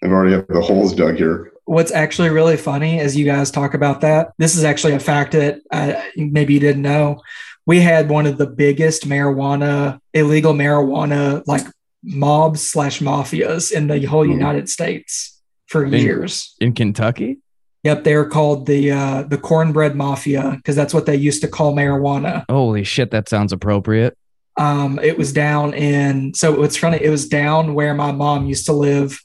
I've 0.03 0.12
already 0.12 0.34
have 0.36 0.48
the 0.48 0.62
holes 0.62 0.93
dug 0.93 1.15
here. 1.15 1.51
What's 1.65 1.91
actually 1.91 2.29
really 2.29 2.55
funny 2.57 3.00
as 3.00 3.17
you 3.17 3.25
guys 3.25 3.51
talk 3.51 3.74
about 3.74 4.01
that, 4.01 4.31
this 4.38 4.55
is 4.55 4.63
actually 4.63 4.93
a 4.93 5.00
fact 5.00 5.31
that 5.34 5.60
uh, 5.72 5.93
maybe 6.15 6.53
you 6.53 6.60
didn't 6.60 6.81
know. 6.84 7.22
We 7.65 7.79
had 7.81 8.07
one 8.10 8.25
of 8.25 8.38
the 8.38 8.48
biggest 8.48 9.07
marijuana, 9.07 10.00
illegal 10.13 10.53
marijuana, 10.53 11.43
like 11.48 11.63
mobs 12.03 12.62
slash 12.65 13.00
mafias 13.00 13.72
in 13.72 13.88
the 13.88 14.05
whole 14.05 14.24
Hmm. 14.24 14.31
United 14.31 14.69
States 14.69 15.41
for 15.65 15.84
In- 15.84 15.93
years. 15.93 16.55
in 16.62 16.74
Kentucky. 16.74 17.39
Yep, 17.84 18.03
they're 18.03 18.25
called 18.25 18.65
the 18.65 18.91
uh, 18.91 19.24
the 19.24 19.38
cornbread 19.38 19.96
mafia 19.96 20.53
because 20.57 20.75
that's 20.75 20.93
what 20.93 21.05
they 21.05 21.15
used 21.15 21.41
to 21.41 21.48
call 21.48 21.74
marijuana. 21.75 22.43
Holy 22.50 22.84
shit, 22.84 23.12
that 23.12 23.29
sounds 23.29 23.51
appropriate. 23.53 24.17
Um, 24.57 24.99
it 25.03 25.17
was 25.17 25.31
down 25.33 25.73
in 25.73 26.33
so 26.33 26.63
it's 26.63 26.77
funny. 26.77 26.97
It 27.01 27.09
was 27.09 27.27
down 27.27 27.73
where 27.73 27.93
my 27.93 28.11
mom 28.11 28.47
used 28.47 28.65
to 28.65 28.73
live, 28.73 29.19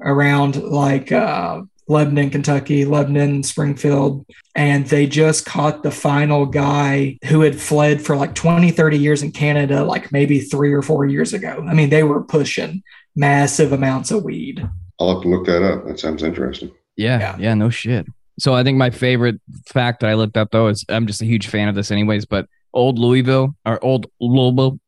around 0.00 0.62
like 0.62 1.10
uh, 1.12 1.60
Lebanon, 1.88 2.30
Kentucky, 2.30 2.84
Lebanon, 2.84 3.42
Springfield, 3.42 4.24
and 4.54 4.86
they 4.86 5.06
just 5.06 5.44
caught 5.44 5.82
the 5.82 5.90
final 5.90 6.46
guy 6.46 7.18
who 7.26 7.40
had 7.40 7.60
fled 7.60 8.00
for 8.00 8.16
like 8.16 8.34
20, 8.34 8.70
30 8.70 8.98
years 8.98 9.22
in 9.22 9.32
Canada, 9.32 9.84
like 9.84 10.12
maybe 10.12 10.40
three 10.40 10.72
or 10.72 10.82
four 10.82 11.04
years 11.06 11.32
ago. 11.32 11.64
I 11.68 11.74
mean, 11.74 11.90
they 11.90 12.02
were 12.02 12.22
pushing 12.22 12.82
massive 13.16 13.72
amounts 13.72 14.10
of 14.10 14.22
weed. 14.24 14.66
I'll 15.00 15.14
have 15.14 15.22
to 15.22 15.28
look 15.28 15.46
that 15.46 15.62
up. 15.62 15.86
That 15.86 15.98
sounds 15.98 16.22
interesting. 16.22 16.70
Yeah, 16.96 17.18
Yeah. 17.18 17.36
yeah, 17.38 17.54
no 17.54 17.70
shit. 17.70 18.06
So 18.38 18.54
I 18.54 18.62
think 18.62 18.78
my 18.78 18.90
favorite 18.90 19.40
fact 19.66 20.00
that 20.00 20.10
I 20.10 20.14
looked 20.14 20.36
up 20.36 20.50
though 20.52 20.68
is 20.68 20.84
I'm 20.88 21.06
just 21.08 21.22
a 21.22 21.26
huge 21.26 21.48
fan 21.48 21.68
of 21.68 21.74
this 21.74 21.90
anyways, 21.90 22.24
but 22.24 22.46
old 22.78 22.98
Louisville 22.98 23.54
or 23.66 23.84
old 23.84 24.06
Louisville 24.20 24.78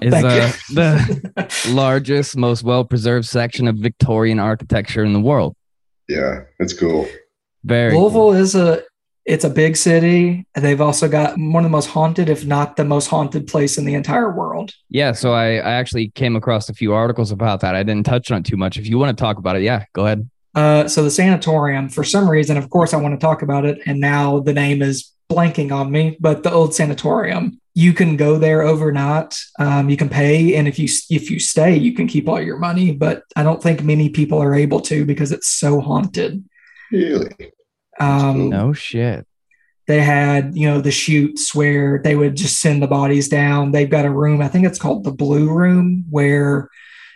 is 0.00 0.14
uh, 0.14 0.52
the 0.70 1.68
largest, 1.74 2.36
most 2.36 2.62
well 2.62 2.84
preserved 2.84 3.26
section 3.26 3.66
of 3.66 3.76
Victorian 3.76 4.38
architecture 4.38 5.04
in 5.04 5.12
the 5.12 5.20
world. 5.20 5.56
Yeah, 6.08 6.42
it's 6.58 6.72
cool. 6.72 7.08
Very 7.64 7.92
cool. 7.92 8.02
Louisville 8.02 8.32
is 8.32 8.54
a 8.54 8.82
it's 9.26 9.44
a 9.44 9.50
big 9.50 9.76
city. 9.76 10.46
They've 10.54 10.80
also 10.80 11.08
got 11.08 11.34
one 11.36 11.56
of 11.56 11.64
the 11.64 11.70
most 11.70 11.86
haunted, 11.86 12.28
if 12.28 12.46
not 12.46 12.76
the 12.76 12.84
most 12.84 13.06
haunted 13.06 13.46
place 13.46 13.76
in 13.76 13.84
the 13.84 13.94
entire 13.94 14.30
world. 14.30 14.72
Yeah, 14.88 15.12
so 15.12 15.32
I, 15.32 15.56
I 15.56 15.72
actually 15.72 16.08
came 16.10 16.36
across 16.36 16.68
a 16.68 16.74
few 16.74 16.94
articles 16.94 17.30
about 17.30 17.60
that. 17.60 17.74
I 17.74 17.82
didn't 17.82 18.06
touch 18.06 18.30
on 18.30 18.40
it 18.40 18.44
too 18.46 18.56
much. 18.56 18.78
If 18.78 18.88
you 18.88 18.98
want 18.98 19.16
to 19.16 19.20
talk 19.20 19.38
about 19.38 19.56
it, 19.56 19.62
yeah, 19.62 19.84
go 19.92 20.06
ahead. 20.06 20.28
Uh, 20.54 20.88
so 20.88 21.04
the 21.04 21.10
sanatorium, 21.10 21.88
for 21.88 22.02
some 22.02 22.28
reason, 22.28 22.56
of 22.56 22.70
course, 22.70 22.92
I 22.92 22.96
want 22.96 23.14
to 23.14 23.24
talk 23.24 23.42
about 23.42 23.64
it, 23.64 23.78
and 23.86 24.00
now 24.00 24.40
the 24.40 24.52
name 24.52 24.82
is 24.82 25.12
blanking 25.30 25.72
on 25.72 25.90
me. 25.90 26.16
But 26.20 26.42
the 26.42 26.50
old 26.52 26.74
sanatorium, 26.74 27.60
you 27.74 27.92
can 27.92 28.16
go 28.16 28.38
there 28.38 28.62
overnight. 28.62 29.34
Um, 29.58 29.88
you 29.88 29.96
can 29.96 30.08
pay, 30.08 30.56
and 30.56 30.66
if 30.68 30.78
you 30.78 30.88
if 31.08 31.30
you 31.30 31.38
stay, 31.38 31.76
you 31.76 31.94
can 31.94 32.06
keep 32.08 32.28
all 32.28 32.40
your 32.40 32.58
money. 32.58 32.92
But 32.92 33.22
I 33.36 33.42
don't 33.42 33.62
think 33.62 33.82
many 33.82 34.08
people 34.08 34.38
are 34.42 34.54
able 34.54 34.80
to 34.82 35.04
because 35.04 35.32
it's 35.32 35.48
so 35.48 35.80
haunted. 35.80 36.44
Really? 36.92 37.30
Um, 38.00 38.48
No 38.48 38.72
shit. 38.72 39.26
they 39.86 40.00
had 40.00 40.56
you 40.56 40.66
know 40.68 40.80
the 40.80 40.90
chutes 40.90 41.54
where 41.54 42.00
they 42.02 42.16
would 42.16 42.36
just 42.36 42.60
send 42.60 42.82
the 42.82 42.86
bodies 42.86 43.28
down 43.28 43.72
they've 43.72 43.90
got 43.96 44.04
a 44.06 44.10
room 44.22 44.40
i 44.40 44.46
think 44.48 44.64
it's 44.66 44.78
called 44.78 45.02
the 45.04 45.10
blue 45.24 45.50
room 45.52 46.04
where 46.10 46.68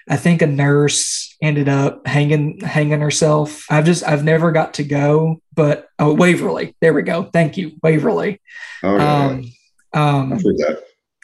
i 0.09 0.17
think 0.17 0.43
a 0.43 0.47
nurse 0.47 1.37
ended 1.43 1.69
up 1.69 2.07
hanging 2.07 2.61
hanging 2.61 3.01
herself 3.01 3.65
i've 3.71 3.85
just 3.85 4.03
i've 4.05 4.25
never 4.25 4.53
got 4.53 4.75
to 4.75 4.85
go 4.85 5.41
but 5.55 5.89
oh 5.99 6.13
waverly 6.15 6.75
there 6.81 6.93
we 6.95 7.03
go 7.03 7.25
thank 7.25 7.57
you 7.57 7.73
waverly 7.83 8.41
Oh, 8.83 8.97
yeah. 8.97 9.27
um, 9.27 9.53
um, 9.95 10.33
I've 10.35 10.43
heard 10.43 10.59
that. 10.59 10.83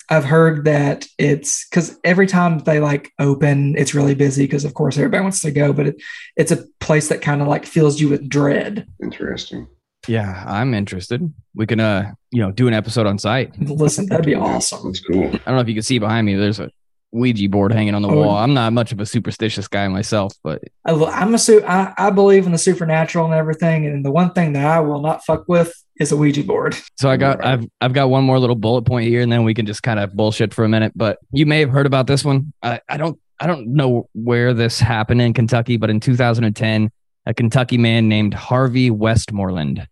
I've 0.09 0.25
heard 0.25 0.65
that 0.65 1.07
it's 1.19 1.69
because 1.69 1.99
every 2.05 2.27
time 2.27 2.59
they 2.61 2.81
like 2.81 3.13
open, 3.19 3.77
it's 3.77 3.95
really 3.95 4.15
busy 4.15 4.45
because 4.45 4.65
of 4.65 4.73
course 4.75 4.97
everybody 4.97 5.23
wants 5.23 5.41
to 5.43 5.51
go, 5.51 5.73
but 5.75 5.89
it, 5.89 6.03
it's 6.37 6.51
a 6.51 6.65
place 6.81 7.09
that 7.11 7.21
kind 7.21 7.43
of 7.43 7.49
like 7.49 7.67
fills 7.67 8.01
you 8.01 8.09
with 8.09 8.29
dread. 8.29 8.87
Interesting. 9.03 9.69
Yeah, 10.09 10.43
I'm 10.47 10.73
interested. 10.73 11.33
We 11.55 11.67
can 11.67 11.81
uh, 11.81 12.13
you 12.31 12.41
know, 12.41 12.51
do 12.51 12.67
an 12.67 12.73
episode 12.75 13.07
on 13.07 13.19
site. 13.19 13.61
Listen, 13.61 14.07
that'd 14.07 14.25
be 14.25 14.35
awesome. 14.35 14.87
That's 14.87 15.01
cool. 15.01 15.27
I 15.27 15.31
don't 15.31 15.55
know 15.57 15.61
if 15.61 15.69
you 15.69 15.75
can 15.75 15.83
see 15.83 15.99
behind 15.99 16.27
me. 16.27 16.35
There's 16.35 16.61
a 16.61 16.71
Ouija 17.13 17.49
board 17.49 17.73
hanging 17.73 17.95
on 17.95 18.03
the 18.03 18.09
Oh. 18.09 18.15
wall. 18.17 18.37
I'm 18.37 18.55
not 18.55 18.73
much 18.73 18.93
of 18.93 19.01
a 19.01 19.07
superstitious 19.07 19.67
guy 19.69 19.89
myself, 19.89 20.33
but 20.45 20.63
I, 20.85 20.93
I'm 20.93 21.35
a 21.35 21.39
su- 21.39 21.63
I, 21.67 21.93
I 21.99 22.11
believe 22.11 22.47
in 22.47 22.53
the 22.53 22.59
supernatural 22.59 23.25
and 23.27 23.35
everything, 23.35 23.87
and 23.87 24.05
the 24.05 24.11
one 24.13 24.33
thing 24.33 24.53
that 24.53 24.65
I 24.67 24.81
will 24.81 25.01
not 25.03 25.25
fuck 25.25 25.45
with 25.49 25.73
is 25.99 26.13
a 26.13 26.17
Ouija 26.17 26.45
board. 26.45 26.77
so 26.99 27.11
I 27.11 27.17
got 27.17 27.45
I've 27.45 27.65
I've 27.81 27.93
got 27.93 28.11
one 28.11 28.25
more 28.25 28.39
little 28.39 28.57
bullet 28.57 28.83
point 28.83 29.09
here, 29.09 29.21
and 29.23 29.31
then 29.33 29.45
we 29.45 29.55
can 29.55 29.67
just 29.67 29.83
kind 29.83 29.99
of 29.99 30.15
bullshit 30.15 30.55
for 30.55 30.65
a 30.65 30.69
minute. 30.69 30.93
But 30.95 31.19
you 31.33 31.47
may 31.47 31.61
have 31.61 31.71
heard 31.71 31.87
about 31.87 32.07
this 32.07 32.25
one. 32.25 32.53
I, 32.63 32.81
I 32.89 32.97
don't 32.97 33.19
I 33.41 33.47
don't 33.47 33.69
know 33.75 34.09
where 34.13 34.55
this 34.55 34.79
happened 34.79 35.21
in 35.21 35.33
Kentucky, 35.35 35.77
but 35.79 35.91
in 35.91 35.99
2010, 36.01 36.91
a 37.27 37.35
Kentucky 37.35 37.77
man 37.79 38.09
named 38.09 38.35
Harvey 38.35 38.91
Westmoreland 38.91 39.87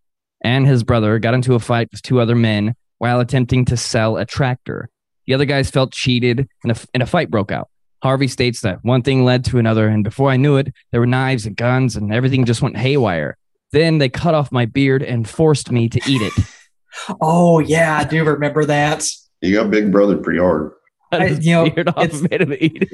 and 0.45 0.67
his 0.67 0.85
brother 0.85 1.19
got 1.19 1.35
into 1.35 1.55
a 1.55 1.59
fight 1.59 1.89
with 1.91 2.01
two 2.03 2.21
other 2.21 2.37
men 2.37 2.75
while 2.99 3.21
attempting 3.21 3.65
to 3.67 3.77
sell 3.77 4.17
a 4.17 4.25
tractor. 4.25 4.89
The 5.29 5.35
other 5.35 5.45
guys 5.45 5.71
felt 5.71 5.93
cheated, 5.93 6.49
and 6.63 6.73
a, 6.73 6.77
and 6.95 7.03
a 7.03 7.07
fight 7.07 7.31
broke 7.31 7.53
out. 7.53 7.69
Harvey 8.03 8.29
states 8.29 8.63
that 8.63 8.83
one 8.83 9.03
thing 9.03 9.25
led 9.25 9.45
to 9.45 9.59
another, 9.59 9.87
and 9.87 10.03
before 10.03 10.31
I 10.31 10.39
knew 10.39 10.57
it, 10.57 10.73
there 10.91 11.01
were 11.01 11.07
knives 11.07 11.45
and 11.45 11.55
guns, 11.55 11.97
and 11.97 12.13
everything 12.15 12.47
just 12.47 12.63
went 12.63 12.79
haywire. 12.79 13.37
Then 13.73 13.99
they 13.99 14.09
cut 14.09 14.35
off 14.35 14.51
my 14.51 14.65
beard 14.65 15.03
and 15.03 15.29
forced 15.29 15.71
me 15.71 15.89
to 15.91 16.01
eat 16.11 16.23
it. 16.23 16.33
Oh 17.21 17.61
yeah, 17.61 17.99
I 17.99 18.05
do 18.05 18.25
remember 18.25 18.65
that. 18.65 19.05
You 19.41 19.55
got 19.55 19.71
Big 19.71 19.93
Brother 19.93 20.17
pretty 20.17 20.41
hard. 20.41 20.73
I- 21.13 21.27
you 21.27 21.53
know, 21.53 21.71
beard 21.71 21.89
off 21.89 22.03
it's- 22.05 22.23
made 22.29 22.41
him 22.41 22.53
eat 22.59 22.89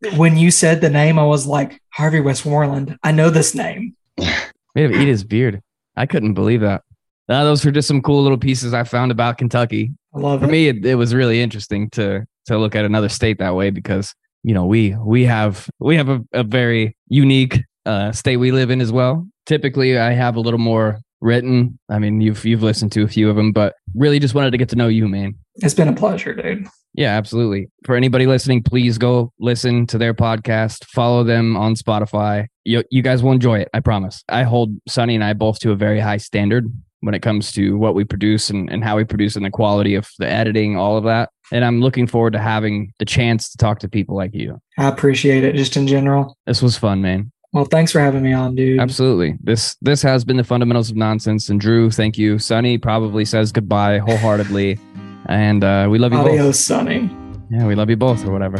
it. 0.00 0.16
When 0.18 0.36
you 0.36 0.50
said 0.50 0.80
the 0.80 0.90
name, 0.90 1.16
I 1.18 1.24
was 1.24 1.46
like 1.46 1.80
Harvey 1.90 2.20
Westmoreland. 2.20 2.98
I 3.04 3.12
know 3.12 3.30
this 3.30 3.54
name. 3.54 3.94
Made 4.18 4.90
him 4.90 4.94
eat 5.00 5.06
his 5.08 5.22
beard. 5.24 5.62
I 5.96 6.06
couldn't 6.06 6.34
believe 6.34 6.60
that. 6.62 6.82
Uh, 7.28 7.44
those 7.44 7.64
were 7.64 7.70
just 7.70 7.88
some 7.88 8.02
cool 8.02 8.22
little 8.22 8.38
pieces 8.38 8.74
I 8.74 8.84
found 8.84 9.10
about 9.12 9.38
Kentucky. 9.38 9.92
I 10.16 10.20
love 10.20 10.40
For 10.40 10.46
it. 10.46 10.50
me, 10.52 10.68
it, 10.68 10.84
it 10.84 10.94
was 10.96 11.14
really 11.14 11.40
interesting 11.40 11.90
to 11.90 12.24
to 12.46 12.58
look 12.58 12.74
at 12.74 12.84
another 12.84 13.08
state 13.08 13.38
that 13.38 13.54
way 13.54 13.70
because 13.70 14.14
you 14.42 14.54
know 14.54 14.64
we 14.66 14.94
we 15.04 15.24
have 15.24 15.68
we 15.78 15.96
have 15.96 16.08
a, 16.08 16.20
a 16.32 16.42
very 16.44 16.96
unique 17.08 17.60
uh, 17.84 18.12
state 18.12 18.36
we 18.38 18.52
live 18.52 18.70
in 18.70 18.80
as 18.80 18.92
well. 18.92 19.26
Typically, 19.46 19.98
I 19.98 20.12
have 20.12 20.36
a 20.36 20.40
little 20.40 20.58
more 20.58 21.00
written. 21.20 21.78
I 21.88 21.98
mean, 21.98 22.20
you've 22.20 22.44
you've 22.44 22.62
listened 22.62 22.92
to 22.92 23.02
a 23.02 23.08
few 23.08 23.28
of 23.30 23.36
them, 23.36 23.52
but 23.52 23.74
really 23.94 24.18
just 24.18 24.34
wanted 24.34 24.50
to 24.52 24.58
get 24.58 24.68
to 24.70 24.76
know 24.76 24.88
you, 24.88 25.08
man. 25.08 25.34
It's 25.56 25.74
been 25.74 25.88
a 25.88 25.94
pleasure, 25.94 26.34
dude. 26.34 26.66
Yeah, 26.94 27.14
absolutely. 27.16 27.68
For 27.84 27.94
anybody 27.94 28.26
listening, 28.26 28.62
please 28.62 28.96
go 28.96 29.30
listen 29.38 29.86
to 29.88 29.98
their 29.98 30.14
podcast. 30.14 30.86
Follow 30.86 31.24
them 31.24 31.54
on 31.54 31.74
Spotify. 31.74 32.46
You, 32.64 32.84
you 32.90 33.02
guys 33.02 33.22
will 33.22 33.32
enjoy 33.32 33.58
it. 33.58 33.68
I 33.74 33.80
promise. 33.80 34.24
I 34.30 34.44
hold 34.44 34.70
Sonny 34.88 35.14
and 35.14 35.22
I 35.22 35.34
both 35.34 35.58
to 35.58 35.72
a 35.72 35.76
very 35.76 36.00
high 36.00 36.16
standard 36.16 36.72
when 37.06 37.14
it 37.14 37.22
comes 37.22 37.52
to 37.52 37.78
what 37.78 37.94
we 37.94 38.04
produce 38.04 38.50
and, 38.50 38.70
and 38.70 38.84
how 38.84 38.96
we 38.96 39.04
produce 39.04 39.36
and 39.36 39.44
the 39.44 39.50
quality 39.50 39.94
of 39.94 40.08
the 40.18 40.28
editing, 40.28 40.76
all 40.76 40.96
of 40.96 41.04
that. 41.04 41.30
And 41.52 41.64
I'm 41.64 41.80
looking 41.80 42.06
forward 42.06 42.32
to 42.32 42.40
having 42.40 42.92
the 42.98 43.04
chance 43.04 43.48
to 43.50 43.56
talk 43.56 43.78
to 43.78 43.88
people 43.88 44.16
like 44.16 44.34
you. 44.34 44.60
I 44.78 44.88
appreciate 44.88 45.44
it 45.44 45.54
just 45.54 45.76
in 45.76 45.86
general. 45.86 46.36
This 46.46 46.60
was 46.60 46.76
fun, 46.76 47.00
man. 47.00 47.30
Well, 47.52 47.64
thanks 47.64 47.92
for 47.92 48.00
having 48.00 48.22
me 48.22 48.32
on, 48.32 48.54
dude. 48.56 48.80
Absolutely. 48.80 49.38
This 49.42 49.76
this 49.80 50.02
has 50.02 50.24
been 50.24 50.36
the 50.36 50.44
fundamentals 50.44 50.90
of 50.90 50.96
nonsense. 50.96 51.48
And 51.48 51.60
Drew, 51.60 51.90
thank 51.90 52.18
you. 52.18 52.38
Sonny 52.38 52.76
probably 52.76 53.24
says 53.24 53.52
goodbye 53.52 53.98
wholeheartedly. 53.98 54.78
And 55.26 55.64
uh, 55.64 55.86
we 55.88 55.98
love 55.98 56.12
you 56.12 56.18
Adios, 56.18 56.46
both. 56.46 56.56
Sonny. 56.56 57.10
Yeah, 57.50 57.66
we 57.66 57.74
love 57.74 57.88
you 57.88 57.96
both 57.96 58.26
or 58.26 58.32
whatever. 58.32 58.58